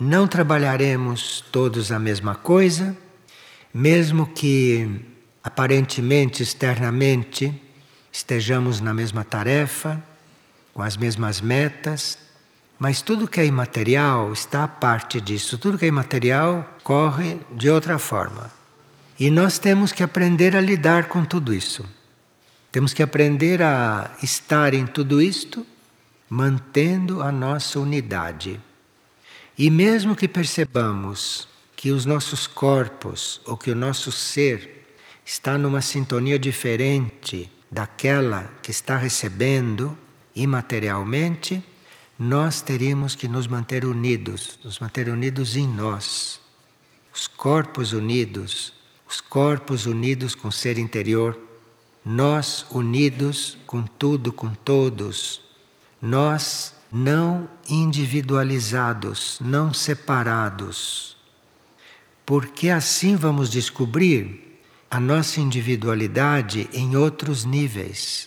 Não 0.00 0.26
trabalharemos 0.26 1.44
todos 1.52 1.90
a 1.90 1.98
mesma 1.98 2.34
coisa, 2.34 2.96
mesmo 3.72 4.26
que 4.26 5.04
aparentemente, 5.48 6.42
externamente, 6.42 7.52
estejamos 8.12 8.80
na 8.80 8.92
mesma 8.92 9.24
tarefa, 9.24 10.02
com 10.74 10.82
as 10.82 10.94
mesmas 10.94 11.40
metas, 11.40 12.18
mas 12.78 13.00
tudo 13.00 13.26
que 13.26 13.40
é 13.40 13.46
imaterial 13.46 14.30
está 14.30 14.64
a 14.64 14.68
parte 14.68 15.20
disso. 15.20 15.56
Tudo 15.56 15.78
que 15.78 15.86
é 15.86 15.88
imaterial 15.88 16.76
corre 16.84 17.40
de 17.50 17.70
outra 17.70 17.98
forma. 17.98 18.52
E 19.18 19.30
nós 19.30 19.58
temos 19.58 19.90
que 19.90 20.02
aprender 20.02 20.54
a 20.54 20.60
lidar 20.60 21.08
com 21.08 21.24
tudo 21.24 21.52
isso. 21.52 21.84
Temos 22.70 22.92
que 22.92 23.02
aprender 23.02 23.62
a 23.62 24.10
estar 24.22 24.74
em 24.74 24.86
tudo 24.86 25.20
isto, 25.20 25.66
mantendo 26.28 27.22
a 27.22 27.32
nossa 27.32 27.80
unidade. 27.80 28.60
E 29.56 29.70
mesmo 29.70 30.14
que 30.14 30.28
percebamos 30.28 31.48
que 31.74 31.90
os 31.90 32.04
nossos 32.04 32.46
corpos 32.46 33.40
ou 33.46 33.56
que 33.56 33.70
o 33.70 33.74
nosso 33.74 34.12
ser 34.12 34.77
está 35.28 35.58
numa 35.58 35.82
sintonia 35.82 36.38
diferente 36.38 37.52
daquela 37.70 38.50
que 38.62 38.70
está 38.70 38.96
recebendo 38.96 39.96
imaterialmente, 40.34 41.62
nós 42.18 42.62
teríamos 42.62 43.14
que 43.14 43.28
nos 43.28 43.46
manter 43.46 43.84
unidos, 43.84 44.58
nos 44.64 44.78
manter 44.78 45.06
unidos 45.10 45.54
em 45.54 45.68
nós. 45.68 46.40
Os 47.14 47.26
corpos 47.28 47.92
unidos, 47.92 48.72
os 49.06 49.20
corpos 49.20 49.84
unidos 49.84 50.34
com 50.34 50.48
o 50.48 50.52
ser 50.52 50.78
interior, 50.78 51.38
nós 52.02 52.64
unidos 52.70 53.58
com 53.66 53.82
tudo, 53.82 54.32
com 54.32 54.48
todos, 54.54 55.42
nós 56.00 56.74
não 56.90 57.46
individualizados, 57.68 59.38
não 59.42 59.74
separados. 59.74 61.18
Porque 62.24 62.70
assim 62.70 63.14
vamos 63.14 63.50
descobrir 63.50 64.47
a 64.90 64.98
nossa 64.98 65.40
individualidade 65.40 66.68
em 66.72 66.96
outros 66.96 67.44
níveis, 67.44 68.26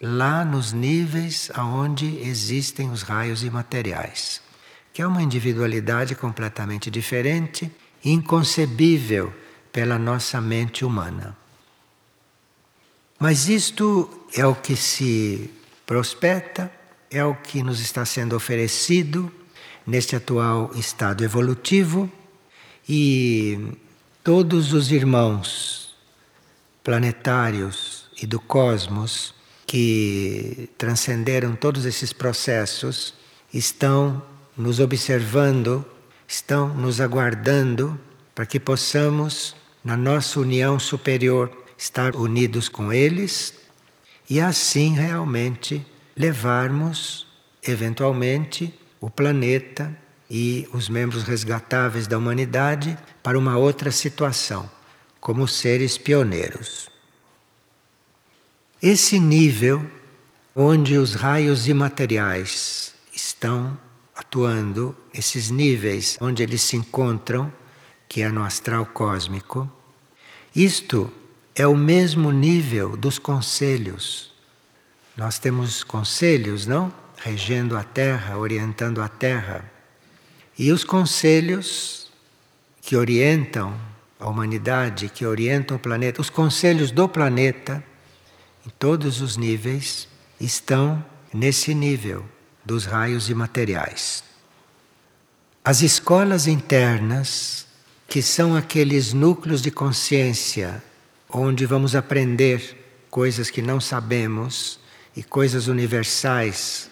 lá 0.00 0.44
nos 0.44 0.72
níveis 0.72 1.50
aonde 1.54 2.06
existem 2.20 2.90
os 2.90 3.02
raios 3.02 3.42
imateriais, 3.42 4.40
que 4.92 5.02
é 5.02 5.06
uma 5.06 5.22
individualidade 5.22 6.14
completamente 6.14 6.90
diferente, 6.90 7.70
inconcebível 8.04 9.32
pela 9.72 9.98
nossa 9.98 10.40
mente 10.40 10.84
humana. 10.84 11.36
Mas 13.18 13.48
isto 13.48 14.08
é 14.32 14.46
o 14.46 14.54
que 14.54 14.76
se 14.76 15.50
prospecta, 15.84 16.70
é 17.10 17.24
o 17.24 17.34
que 17.34 17.62
nos 17.62 17.80
está 17.80 18.04
sendo 18.04 18.36
oferecido 18.36 19.32
neste 19.84 20.14
atual 20.14 20.70
estado 20.74 21.24
evolutivo 21.24 22.10
e 22.88 23.72
todos 24.22 24.72
os 24.72 24.92
irmãos 24.92 25.85
planetários 26.86 28.04
e 28.22 28.28
do 28.28 28.38
cosmos 28.38 29.34
que 29.66 30.70
transcenderam 30.78 31.56
todos 31.56 31.84
esses 31.84 32.12
processos 32.12 33.12
estão 33.52 34.22
nos 34.56 34.78
observando, 34.78 35.84
estão 36.28 36.68
nos 36.68 37.00
aguardando 37.00 37.98
para 38.32 38.46
que 38.46 38.60
possamos, 38.60 39.56
na 39.82 39.96
nossa 39.96 40.38
união 40.38 40.78
superior, 40.78 41.50
estar 41.76 42.14
unidos 42.14 42.68
com 42.68 42.92
eles 42.92 43.54
e 44.30 44.40
assim 44.40 44.94
realmente 44.94 45.84
levarmos, 46.16 47.26
eventualmente, 47.66 48.72
o 49.00 49.10
planeta 49.10 49.92
e 50.30 50.68
os 50.72 50.88
membros 50.88 51.24
resgatáveis 51.24 52.06
da 52.06 52.16
humanidade 52.16 52.96
para 53.24 53.36
uma 53.36 53.58
outra 53.58 53.90
situação 53.90 54.75
como 55.26 55.48
seres 55.48 55.98
pioneiros. 55.98 56.88
Esse 58.80 59.18
nível 59.18 59.84
onde 60.54 60.96
os 60.96 61.14
raios 61.14 61.66
imateriais 61.66 62.94
estão 63.12 63.76
atuando, 64.14 64.96
esses 65.12 65.50
níveis 65.50 66.16
onde 66.20 66.44
eles 66.44 66.62
se 66.62 66.76
encontram, 66.76 67.52
que 68.08 68.22
é 68.22 68.28
no 68.28 68.44
astral 68.44 68.86
cósmico, 68.86 69.68
isto 70.54 71.12
é 71.56 71.66
o 71.66 71.74
mesmo 71.74 72.30
nível 72.30 72.96
dos 72.96 73.18
conselhos. 73.18 74.32
Nós 75.16 75.40
temos 75.40 75.82
conselhos, 75.82 76.68
não? 76.68 76.94
Regendo 77.16 77.76
a 77.76 77.82
Terra, 77.82 78.38
orientando 78.38 79.02
a 79.02 79.08
Terra. 79.08 79.68
E 80.56 80.70
os 80.70 80.84
conselhos 80.84 82.12
que 82.80 82.94
orientam 82.94 83.76
a 84.18 84.28
humanidade, 84.28 85.08
que 85.08 85.26
orientam 85.26 85.76
o 85.76 85.80
planeta, 85.80 86.20
os 86.20 86.30
conselhos 86.30 86.90
do 86.90 87.08
planeta, 87.08 87.84
em 88.66 88.70
todos 88.78 89.20
os 89.20 89.36
níveis, 89.36 90.08
estão 90.40 91.04
nesse 91.32 91.74
nível 91.74 92.24
dos 92.64 92.86
raios 92.86 93.28
imateriais. 93.28 94.24
As 95.64 95.82
escolas 95.82 96.46
internas, 96.46 97.66
que 98.08 98.22
são 98.22 98.56
aqueles 98.56 99.12
núcleos 99.12 99.60
de 99.60 99.70
consciência 99.70 100.82
onde 101.28 101.66
vamos 101.66 101.94
aprender 101.94 102.84
coisas 103.10 103.50
que 103.50 103.60
não 103.60 103.80
sabemos 103.80 104.78
e 105.14 105.22
coisas 105.22 105.66
universais, 105.66 106.88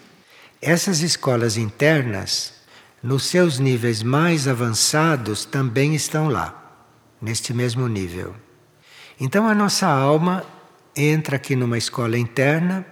essas 0.60 1.00
escolas 1.00 1.56
internas, 1.56 2.52
nos 3.02 3.24
seus 3.24 3.58
níveis 3.58 4.02
mais 4.02 4.48
avançados, 4.48 5.44
também 5.44 5.94
estão 5.94 6.28
lá 6.28 6.63
neste 7.24 7.54
mesmo 7.54 7.88
nível. 7.88 8.34
Então 9.18 9.48
a 9.48 9.54
nossa 9.54 9.88
alma 9.88 10.44
entra 10.94 11.36
aqui 11.36 11.56
numa 11.56 11.78
escola 11.78 12.18
interna, 12.18 12.84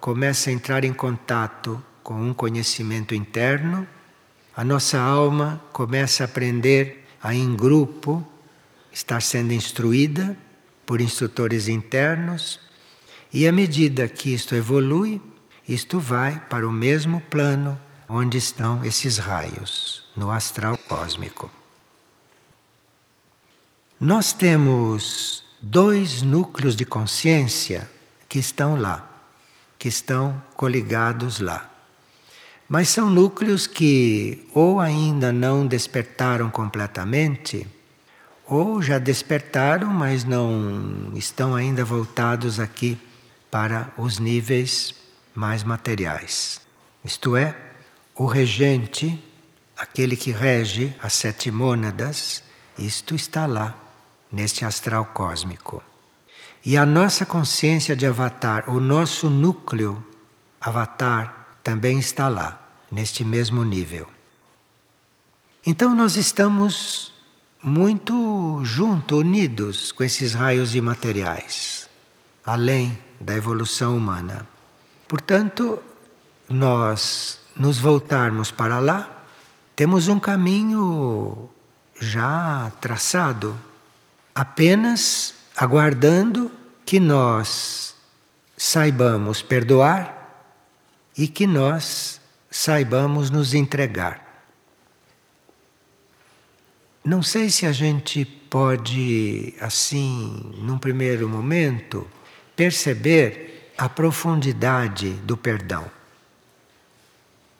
começa 0.00 0.48
a 0.48 0.52
entrar 0.52 0.84
em 0.84 0.92
contato 0.92 1.82
com 2.02 2.14
um 2.14 2.32
conhecimento 2.32 3.14
interno, 3.14 3.86
a 4.56 4.64
nossa 4.64 4.98
alma 4.98 5.62
começa 5.70 6.24
a 6.24 6.26
aprender 6.26 7.06
a 7.22 7.34
em 7.34 7.54
grupo, 7.54 8.26
estar 8.90 9.20
sendo 9.20 9.52
instruída 9.52 10.36
por 10.86 11.00
instrutores 11.00 11.68
internos, 11.68 12.60
e 13.32 13.46
à 13.46 13.52
medida 13.52 14.08
que 14.08 14.32
isto 14.32 14.54
evolui, 14.54 15.20
isto 15.68 16.00
vai 16.00 16.40
para 16.48 16.66
o 16.66 16.72
mesmo 16.72 17.20
plano 17.20 17.78
onde 18.08 18.38
estão 18.38 18.82
esses 18.84 19.18
raios, 19.18 20.04
no 20.16 20.30
astral 20.30 20.78
cósmico. 20.88 21.50
Nós 24.04 24.34
temos 24.34 25.42
dois 25.62 26.20
núcleos 26.20 26.76
de 26.76 26.84
consciência 26.84 27.88
que 28.28 28.38
estão 28.38 28.78
lá, 28.78 29.02
que 29.78 29.88
estão 29.88 30.42
coligados 30.58 31.40
lá. 31.40 31.70
Mas 32.68 32.90
são 32.90 33.08
núcleos 33.08 33.66
que 33.66 34.46
ou 34.52 34.78
ainda 34.78 35.32
não 35.32 35.66
despertaram 35.66 36.50
completamente, 36.50 37.66
ou 38.46 38.82
já 38.82 38.98
despertaram, 38.98 39.88
mas 39.88 40.22
não 40.22 41.10
estão 41.14 41.56
ainda 41.56 41.82
voltados 41.82 42.60
aqui 42.60 42.98
para 43.50 43.90
os 43.96 44.18
níveis 44.18 44.94
mais 45.34 45.64
materiais. 45.64 46.60
Isto 47.02 47.38
é, 47.38 47.56
o 48.14 48.26
regente, 48.26 49.18
aquele 49.74 50.14
que 50.14 50.30
rege 50.30 50.94
as 51.02 51.14
sete 51.14 51.50
mônadas, 51.50 52.42
isto 52.76 53.14
está 53.14 53.46
lá 53.46 53.80
neste 54.34 54.64
astral 54.64 55.06
cósmico. 55.06 55.80
E 56.64 56.76
a 56.76 56.84
nossa 56.84 57.24
consciência 57.24 57.94
de 57.94 58.04
avatar, 58.04 58.68
o 58.68 58.80
nosso 58.80 59.30
núcleo 59.30 60.04
avatar, 60.60 61.58
também 61.62 61.98
está 61.98 62.28
lá, 62.28 62.60
neste 62.90 63.24
mesmo 63.24 63.64
nível. 63.64 64.08
Então 65.64 65.94
nós 65.94 66.16
estamos 66.16 67.12
muito 67.62 68.60
juntos, 68.64 69.18
unidos 69.18 69.92
com 69.92 70.02
esses 70.02 70.34
raios 70.34 70.74
imateriais, 70.74 71.88
além 72.44 72.98
da 73.20 73.34
evolução 73.34 73.96
humana. 73.96 74.46
Portanto, 75.06 75.78
nós 76.48 77.38
nos 77.56 77.78
voltarmos 77.78 78.50
para 78.50 78.80
lá, 78.80 79.24
temos 79.76 80.08
um 80.08 80.18
caminho 80.18 81.48
já 82.00 82.72
traçado 82.80 83.56
apenas 84.34 85.34
aguardando 85.56 86.50
que 86.84 86.98
nós 86.98 87.94
saibamos 88.56 89.40
perdoar 89.42 90.48
e 91.16 91.28
que 91.28 91.46
nós 91.46 92.20
saibamos 92.50 93.30
nos 93.30 93.54
entregar. 93.54 94.24
Não 97.04 97.22
sei 97.22 97.50
se 97.50 97.66
a 97.66 97.72
gente 97.72 98.24
pode, 98.24 99.54
assim, 99.60 100.52
num 100.58 100.78
primeiro 100.78 101.28
momento, 101.28 102.06
perceber 102.56 103.72
a 103.76 103.88
profundidade 103.88 105.10
do 105.24 105.36
perdão. 105.36 105.90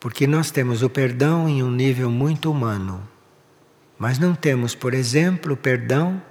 Porque 0.01 0.27
nós 0.27 0.51
temos 0.51 0.83
o 0.83 0.91
perdão 0.91 1.49
em 1.49 1.63
um 1.63 1.71
nível 1.71 2.11
muito 2.11 2.51
humano, 2.51 3.07
mas 3.99 4.19
não 4.19 4.35
temos, 4.35 4.75
por 4.75 4.95
exemplo, 4.95 5.55
o 5.55 5.57
perdão 5.57 6.23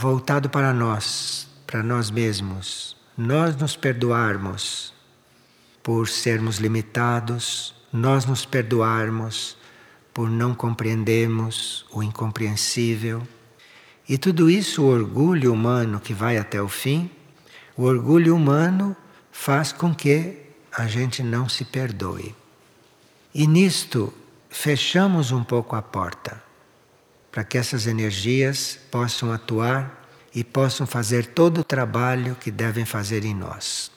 voltado 0.00 0.48
para 0.48 0.72
nós, 0.72 1.46
para 1.66 1.82
nós 1.82 2.10
mesmos, 2.10 2.96
nós 3.18 3.54
nos 3.54 3.76
perdoarmos 3.76 4.94
por 5.82 6.08
sermos 6.08 6.56
limitados, 6.56 7.74
nós 7.92 8.24
nos 8.24 8.46
perdoarmos 8.46 9.58
por 10.14 10.30
não 10.30 10.54
compreendermos 10.54 11.84
o 11.92 12.02
incompreensível. 12.02 13.28
E 14.08 14.16
tudo 14.16 14.48
isso, 14.48 14.82
o 14.82 14.86
orgulho 14.86 15.52
humano 15.52 16.00
que 16.00 16.14
vai 16.14 16.38
até 16.38 16.62
o 16.62 16.68
fim, 16.68 17.10
o 17.76 17.82
orgulho 17.82 18.34
humano 18.34 18.96
faz 19.30 19.70
com 19.70 19.94
que 19.94 20.46
a 20.72 20.86
gente 20.86 21.22
não 21.22 21.46
se 21.46 21.62
perdoe. 21.66 22.34
E 23.34 23.46
nisto 23.46 24.14
fechamos 24.48 25.30
um 25.30 25.44
pouco 25.44 25.76
a 25.76 25.82
porta 25.82 26.49
para 27.30 27.44
que 27.44 27.56
essas 27.56 27.86
energias 27.86 28.78
possam 28.90 29.32
atuar 29.32 30.08
e 30.34 30.42
possam 30.44 30.86
fazer 30.86 31.26
todo 31.26 31.60
o 31.60 31.64
trabalho 31.64 32.36
que 32.36 32.50
devem 32.50 32.84
fazer 32.84 33.24
em 33.24 33.34
nós. 33.34 33.90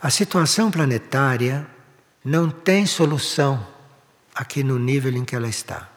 A 0.00 0.10
situação 0.10 0.70
planetária 0.70 1.66
não 2.24 2.50
tem 2.50 2.86
solução 2.86 3.66
aqui 4.34 4.62
no 4.62 4.78
nível 4.78 5.14
em 5.14 5.24
que 5.24 5.34
ela 5.34 5.48
está. 5.48 5.90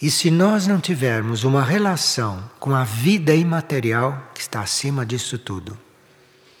E 0.00 0.10
se 0.10 0.30
nós 0.30 0.66
não 0.66 0.78
tivermos 0.78 1.42
uma 1.42 1.64
relação 1.64 2.50
com 2.60 2.74
a 2.74 2.84
vida 2.84 3.34
imaterial 3.34 4.30
que 4.34 4.42
está 4.42 4.60
acima 4.60 5.06
disso 5.06 5.38
tudo, 5.38 5.78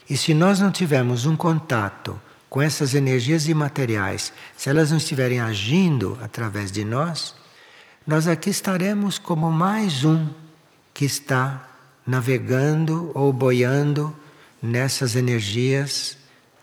e 0.08 0.16
se 0.16 0.32
nós 0.32 0.60
não 0.60 0.70
tivermos 0.70 1.26
um 1.26 1.36
contato 1.36 2.18
com 2.48 2.62
essas 2.62 2.94
energias 2.94 3.48
imateriais, 3.48 4.32
se 4.56 4.70
elas 4.70 4.90
não 4.90 4.96
estiverem 4.96 5.40
agindo 5.40 6.18
através 6.22 6.72
de 6.72 6.84
nós, 6.84 7.34
nós 8.06 8.28
aqui 8.28 8.50
estaremos 8.50 9.18
como 9.18 9.50
mais 9.50 10.04
um 10.04 10.28
que 10.94 11.04
está 11.04 11.68
navegando 12.06 13.10
ou 13.14 13.32
boiando 13.32 14.14
nessas 14.62 15.16
energias 15.16 16.16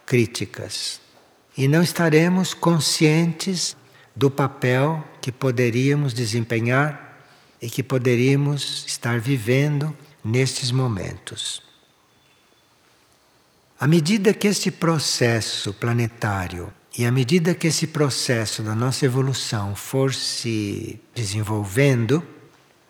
críticas. 0.05 1.01
E 1.57 1.67
não 1.67 1.83
estaremos 1.83 2.53
conscientes 2.53 3.75
do 4.15 4.31
papel 4.31 5.03
que 5.21 5.31
poderíamos 5.31 6.13
desempenhar 6.13 7.19
e 7.61 7.69
que 7.69 7.83
poderíamos 7.83 8.85
estar 8.87 9.19
vivendo 9.19 9.95
nestes 10.23 10.71
momentos. 10.71 11.61
À 13.77 13.85
medida 13.85 14.33
que 14.33 14.47
este 14.47 14.71
processo 14.71 15.73
planetário 15.73 16.71
e 16.95 17.05
à 17.05 17.11
medida 17.11 17.55
que 17.55 17.67
esse 17.67 17.87
processo 17.87 18.61
da 18.61 18.75
nossa 18.75 19.05
evolução 19.05 19.75
for 19.75 20.13
se 20.13 20.99
desenvolvendo, 21.15 22.23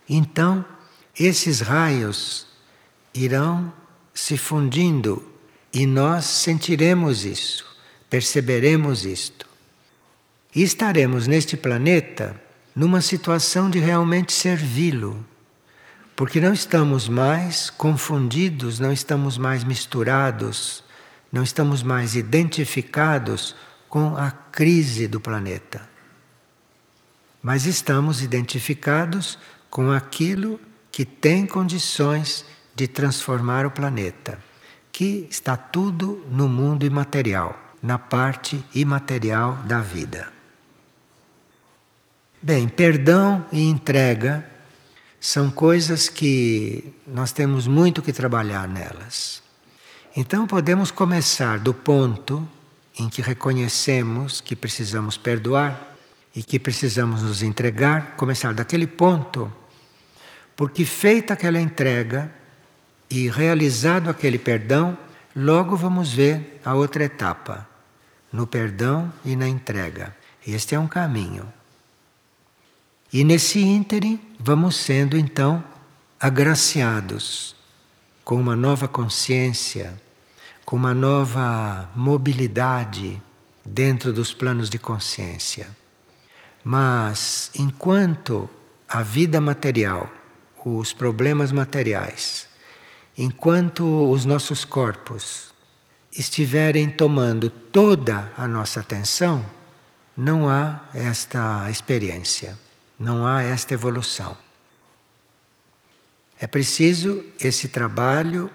então 0.10 0.66
esses 1.18 1.62
raios 1.62 2.46
irão 3.14 3.72
se 4.14 4.38
fundindo 4.38 5.26
e 5.72 5.86
nós 5.88 6.26
sentiremos 6.26 7.24
isso, 7.24 7.66
perceberemos 8.10 9.06
isto. 9.06 9.48
E 10.54 10.62
estaremos 10.62 11.26
neste 11.26 11.56
planeta 11.56 12.40
numa 12.76 13.00
situação 13.00 13.70
de 13.70 13.80
realmente 13.80 14.34
servi-lo, 14.34 15.26
porque 16.14 16.42
não 16.42 16.54
estamos 16.54 17.08
mais 17.08 17.70
confundidos, 17.70 18.80
não 18.80 18.92
estamos 18.92 19.38
mais 19.38 19.64
misturados, 19.64 20.84
não 21.32 21.42
estamos 21.42 21.82
mais 21.82 22.16
identificados 22.16 23.56
com 23.94 24.18
a 24.18 24.32
crise 24.32 25.08
do 25.08 25.20
planeta. 25.22 25.88
Mas 27.44 27.68
estamos 27.68 28.24
identificados 28.24 29.38
com 29.70 29.92
aquilo 29.92 30.60
que 30.92 31.06
tem 31.06 31.46
condições 31.46 32.44
de 32.74 32.88
transformar 32.88 33.68
o 33.68 33.70
planeta, 33.70 34.40
que 34.92 35.28
está 35.30 35.56
tudo 35.56 36.26
no 36.32 36.50
mundo 36.50 36.88
imaterial, 36.88 37.56
na 37.84 38.00
parte 38.00 38.66
imaterial 38.74 39.58
da 39.58 39.80
vida. 39.80 40.34
Bem, 42.42 42.68
perdão 42.68 43.46
e 43.52 43.62
entrega 43.62 44.44
são 45.20 45.52
coisas 45.52 46.10
que 46.10 46.96
nós 47.06 47.32
temos 47.32 47.68
muito 47.68 48.02
que 48.02 48.12
trabalhar 48.12 48.68
nelas. 48.68 49.44
Então 50.18 50.48
podemos 50.48 50.90
começar 50.90 51.60
do 51.60 51.76
ponto 51.76 52.50
em 52.98 53.10
que 53.10 53.22
reconhecemos 53.22 54.40
que 54.40 54.56
precisamos 54.56 55.18
perdoar 55.18 55.96
e 56.36 56.44
que 56.44 56.60
precisamos 56.60 57.22
nos 57.22 57.42
entregar, 57.42 58.16
começar 58.16 58.54
daquele 58.54 58.88
ponto, 58.88 59.52
porque 60.56 60.86
feita 60.86 61.34
aquela 61.34 61.60
entrega 61.60 62.32
e 63.10 63.30
realizado 63.30 64.10
aquele 64.10 64.40
perdão, 64.40 64.98
logo 65.36 65.76
vamos 65.76 66.14
ver 66.14 66.60
a 66.66 66.74
outra 66.74 67.04
etapa, 67.04 67.68
no 68.32 68.48
perdão 68.48 69.12
e 69.24 69.36
na 69.36 69.48
entrega. 69.48 70.16
Este 70.46 70.76
é 70.76 70.80
um 70.80 70.88
caminho. 70.88 71.52
E 73.12 73.24
nesse 73.24 73.60
ínterim, 73.60 74.20
vamos 74.40 74.76
sendo 74.76 75.16
então 75.16 75.64
agraciados 76.20 77.56
com 78.24 78.36
uma 78.36 78.56
nova 78.56 78.88
consciência, 78.88 80.02
com 80.66 80.76
uma 80.76 80.94
nova 80.94 81.90
mobilidade 81.96 83.22
dentro 83.66 84.12
dos 84.14 84.34
planos 84.34 84.70
de 84.70 84.78
consciência. 84.80 85.68
Mas 86.64 87.52
enquanto 87.56 88.50
a 88.88 89.02
vida 89.02 89.42
material, 89.42 90.10
os 90.66 90.94
problemas 90.94 91.52
materiais, 91.52 92.48
enquanto 93.18 94.10
os 94.10 94.26
nossos 94.26 94.64
corpos 94.64 95.54
estiverem 96.12 96.90
tomando 96.90 97.50
toda 97.50 98.32
a 98.38 98.48
nossa 98.48 98.80
atenção, 98.80 99.46
não 100.16 100.48
há 100.48 100.82
esta 100.94 101.70
experiência. 101.70 102.58
Não 103.00 103.26
há 103.26 103.42
esta 103.42 103.74
evolução. 103.74 104.38
É 106.40 106.48
preciso 106.48 107.26
esse 107.40 107.68
trabalho 107.68 108.50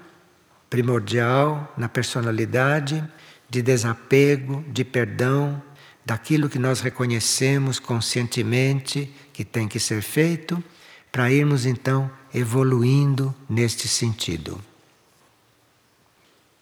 primordial 0.68 1.72
na 1.76 1.88
personalidade 1.88 3.02
de 3.48 3.62
desapego, 3.62 4.64
de 4.68 4.84
perdão, 4.84 5.62
daquilo 6.04 6.48
que 6.48 6.58
nós 6.58 6.80
reconhecemos 6.80 7.78
conscientemente 7.78 9.12
que 9.32 9.44
tem 9.44 9.66
que 9.66 9.80
ser 9.80 10.02
feito, 10.02 10.62
para 11.10 11.30
irmos 11.32 11.64
então 11.64 12.10
evoluindo 12.34 13.34
neste 13.48 13.88
sentido. 13.88 14.60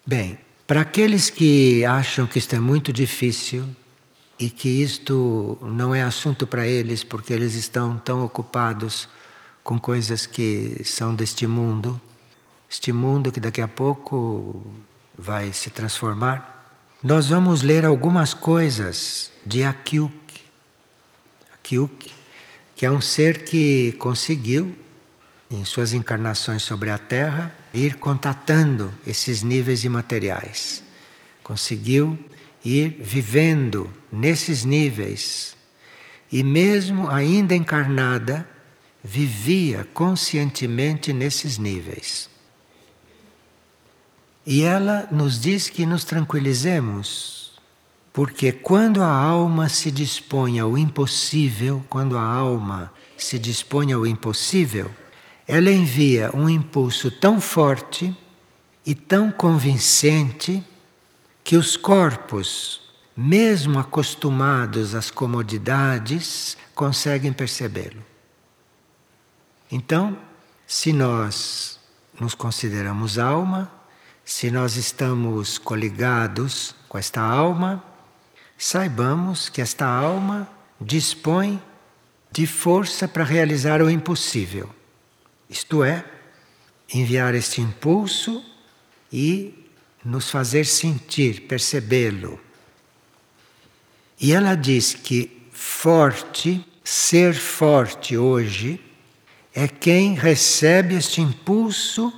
Bem, 0.06 0.38
para 0.66 0.82
aqueles 0.82 1.30
que 1.30 1.84
acham 1.84 2.26
que 2.26 2.38
isto 2.38 2.54
é 2.54 2.60
muito 2.60 2.92
difícil, 2.92 3.66
e 4.38 4.50
que 4.50 4.68
isto 4.68 5.58
não 5.62 5.94
é 5.94 6.02
assunto 6.02 6.46
para 6.46 6.66
eles 6.66 7.02
porque 7.02 7.32
eles 7.32 7.54
estão 7.54 7.98
tão 7.98 8.24
ocupados 8.24 9.08
com 9.64 9.78
coisas 9.78 10.26
que 10.26 10.82
são 10.84 11.14
deste 11.14 11.46
mundo, 11.46 12.00
este 12.70 12.92
mundo 12.92 13.30
que 13.32 13.40
daqui 13.40 13.60
a 13.60 13.68
pouco 13.68 14.64
vai 15.16 15.52
se 15.52 15.70
transformar. 15.70 16.54
Nós 17.02 17.28
vamos 17.28 17.62
ler 17.62 17.84
algumas 17.84 18.34
coisas 18.34 19.30
de 19.44 19.62
Akyuk. 19.62 20.14
Akyuk, 21.54 22.12
que 22.74 22.84
é 22.86 22.90
um 22.90 23.00
ser 23.00 23.44
que 23.44 23.92
conseguiu, 23.92 24.76
em 25.50 25.64
suas 25.64 25.92
encarnações 25.92 26.62
sobre 26.62 26.90
a 26.90 26.98
Terra, 26.98 27.54
ir 27.72 27.96
contatando 27.96 28.92
esses 29.06 29.42
níveis 29.42 29.84
imateriais. 29.84 30.82
Conseguiu 31.42 32.18
ir 32.64 32.98
vivendo 33.00 33.88
nesses 34.10 34.64
níveis. 34.64 35.56
E 36.32 36.42
mesmo 36.42 37.08
ainda 37.08 37.54
encarnada, 37.54 38.48
vivia 39.04 39.86
conscientemente 39.94 41.12
nesses 41.12 41.58
níveis. 41.58 42.28
E 44.46 44.62
ela 44.62 45.08
nos 45.10 45.40
diz 45.40 45.68
que 45.68 45.84
nos 45.84 46.04
tranquilizemos, 46.04 47.52
porque 48.12 48.52
quando 48.52 49.02
a 49.02 49.12
alma 49.12 49.68
se 49.68 49.90
dispõe 49.90 50.60
ao 50.60 50.78
impossível, 50.78 51.84
quando 51.88 52.16
a 52.16 52.22
alma 52.22 52.92
se 53.18 53.40
dispõe 53.40 53.92
ao 53.92 54.06
impossível, 54.06 54.88
ela 55.48 55.70
envia 55.70 56.30
um 56.32 56.48
impulso 56.48 57.10
tão 57.10 57.40
forte 57.40 58.16
e 58.84 58.94
tão 58.94 59.32
convincente 59.32 60.64
que 61.42 61.56
os 61.56 61.76
corpos, 61.76 62.80
mesmo 63.16 63.80
acostumados 63.80 64.94
às 64.94 65.10
comodidades, 65.10 66.56
conseguem 66.72 67.32
percebê-lo. 67.32 68.04
Então, 69.70 70.16
se 70.66 70.92
nós 70.92 71.80
nos 72.20 72.34
consideramos 72.34 73.18
alma, 73.18 73.75
se 74.26 74.50
nós 74.50 74.74
estamos 74.74 75.56
coligados 75.56 76.74
com 76.88 76.98
esta 76.98 77.20
alma, 77.20 77.82
saibamos 78.58 79.48
que 79.48 79.60
esta 79.62 79.86
alma 79.86 80.50
dispõe 80.80 81.62
de 82.32 82.44
força 82.44 83.06
para 83.06 83.22
realizar 83.22 83.80
o 83.80 83.88
impossível. 83.88 84.68
Isto 85.48 85.84
é, 85.84 86.04
enviar 86.92 87.36
este 87.36 87.60
impulso 87.60 88.44
e 89.12 89.70
nos 90.04 90.28
fazer 90.28 90.66
sentir, 90.66 91.42
percebê-lo. 91.42 92.40
E 94.20 94.32
ela 94.32 94.56
diz 94.56 94.92
que 94.92 95.48
forte, 95.52 96.66
ser 96.82 97.32
forte 97.32 98.16
hoje, 98.16 98.80
é 99.54 99.68
quem 99.68 100.14
recebe 100.14 100.96
este 100.96 101.20
impulso 101.20 102.12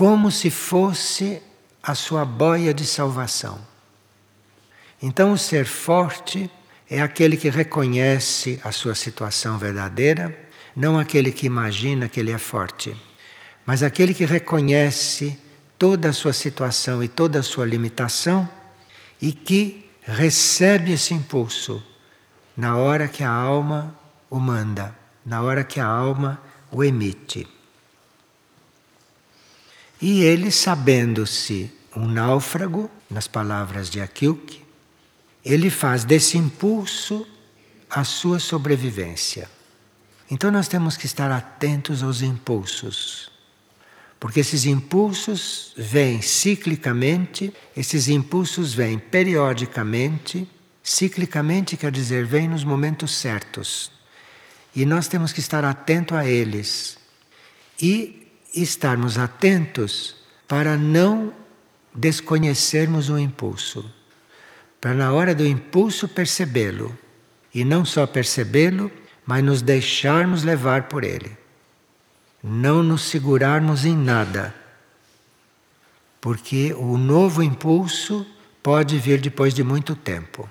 como 0.00 0.30
se 0.30 0.48
fosse 0.48 1.42
a 1.82 1.94
sua 1.94 2.24
boia 2.24 2.72
de 2.72 2.86
salvação. 2.86 3.58
Então, 5.02 5.34
o 5.34 5.36
ser 5.36 5.66
forte 5.66 6.50
é 6.88 7.02
aquele 7.02 7.36
que 7.36 7.50
reconhece 7.50 8.58
a 8.64 8.72
sua 8.72 8.94
situação 8.94 9.58
verdadeira, 9.58 10.34
não 10.74 10.98
aquele 10.98 11.30
que 11.30 11.44
imagina 11.44 12.08
que 12.08 12.18
ele 12.18 12.32
é 12.32 12.38
forte, 12.38 12.96
mas 13.66 13.82
aquele 13.82 14.14
que 14.14 14.24
reconhece 14.24 15.38
toda 15.78 16.08
a 16.08 16.14
sua 16.14 16.32
situação 16.32 17.04
e 17.04 17.06
toda 17.08 17.40
a 17.40 17.42
sua 17.42 17.66
limitação 17.66 18.48
e 19.20 19.32
que 19.32 19.86
recebe 20.00 20.92
esse 20.92 21.12
impulso 21.12 21.84
na 22.56 22.74
hora 22.74 23.06
que 23.06 23.22
a 23.22 23.30
alma 23.30 23.94
o 24.30 24.38
manda, 24.38 24.96
na 25.26 25.42
hora 25.42 25.62
que 25.62 25.78
a 25.78 25.84
alma 25.84 26.40
o 26.72 26.82
emite. 26.82 27.59
E 30.00 30.22
ele, 30.22 30.50
sabendo-se 30.50 31.70
um 31.94 32.06
náufrago, 32.06 32.90
nas 33.10 33.26
palavras 33.26 33.90
de 33.90 34.00
Akilke, 34.00 34.64
ele 35.44 35.68
faz 35.68 36.04
desse 36.04 36.38
impulso 36.38 37.26
a 37.88 38.04
sua 38.04 38.38
sobrevivência. 38.38 39.50
Então 40.30 40.50
nós 40.50 40.68
temos 40.68 40.96
que 40.96 41.06
estar 41.06 41.30
atentos 41.30 42.02
aos 42.02 42.22
impulsos. 42.22 43.30
Porque 44.20 44.40
esses 44.40 44.64
impulsos 44.66 45.72
vêm 45.76 46.22
ciclicamente, 46.22 47.52
esses 47.76 48.06
impulsos 48.06 48.72
vêm 48.74 48.98
periodicamente, 48.98 50.48
ciclicamente 50.82 51.76
quer 51.76 51.90
dizer, 51.90 52.26
vêm 52.26 52.46
nos 52.46 52.62
momentos 52.62 53.14
certos. 53.16 53.90
E 54.76 54.84
nós 54.84 55.08
temos 55.08 55.32
que 55.32 55.40
estar 55.40 55.64
atento 55.64 56.14
a 56.14 56.24
eles. 56.24 56.98
E 57.80 58.19
estarmos 58.54 59.18
atentos 59.18 60.16
para 60.46 60.76
não 60.76 61.32
desconhecermos 61.94 63.08
o 63.08 63.18
impulso. 63.18 63.90
Para 64.80 64.94
na 64.94 65.12
hora 65.12 65.34
do 65.34 65.46
impulso 65.46 66.08
percebê-lo. 66.08 66.96
E 67.52 67.64
não 67.64 67.84
só 67.84 68.06
percebê-lo, 68.06 68.90
mas 69.26 69.42
nos 69.42 69.60
deixarmos 69.60 70.44
levar 70.44 70.84
por 70.84 71.04
ele 71.04 71.40
não 72.42 72.82
nos 72.82 73.02
segurarmos 73.02 73.84
em 73.84 73.96
nada, 73.96 74.54
porque 76.20 76.74
o 76.74 76.96
novo 76.96 77.42
impulso 77.42 78.26
pode 78.62 78.98
vir 78.98 79.20
depois 79.20 79.54
de 79.54 79.62
muito 79.62 79.94
tempo. 79.94 80.48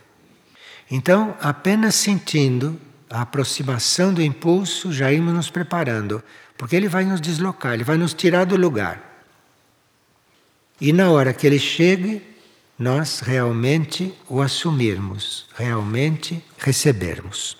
Então, 0.89 1.35
apenas 1.41 1.95
sentindo 1.95 2.79
a 3.09 3.21
aproximação 3.21 4.13
do 4.13 4.21
impulso, 4.21 4.91
já 4.91 5.11
irmos 5.11 5.33
nos 5.33 5.49
preparando, 5.49 6.23
porque 6.59 6.75
ele 6.75 6.89
vai 6.89 7.05
nos 7.05 7.21
deslocar, 7.21 7.73
ele 7.73 7.85
vai 7.85 7.95
nos 7.95 8.13
tirar 8.13 8.43
do 8.43 8.57
lugar. 8.57 9.23
E 10.79 10.91
na 10.91 11.09
hora 11.09 11.33
que 11.33 11.47
ele 11.47 11.57
chegue, 11.57 12.21
nós 12.77 13.21
realmente 13.21 14.13
o 14.27 14.41
assumirmos, 14.41 15.47
realmente 15.55 16.43
recebermos. 16.57 17.57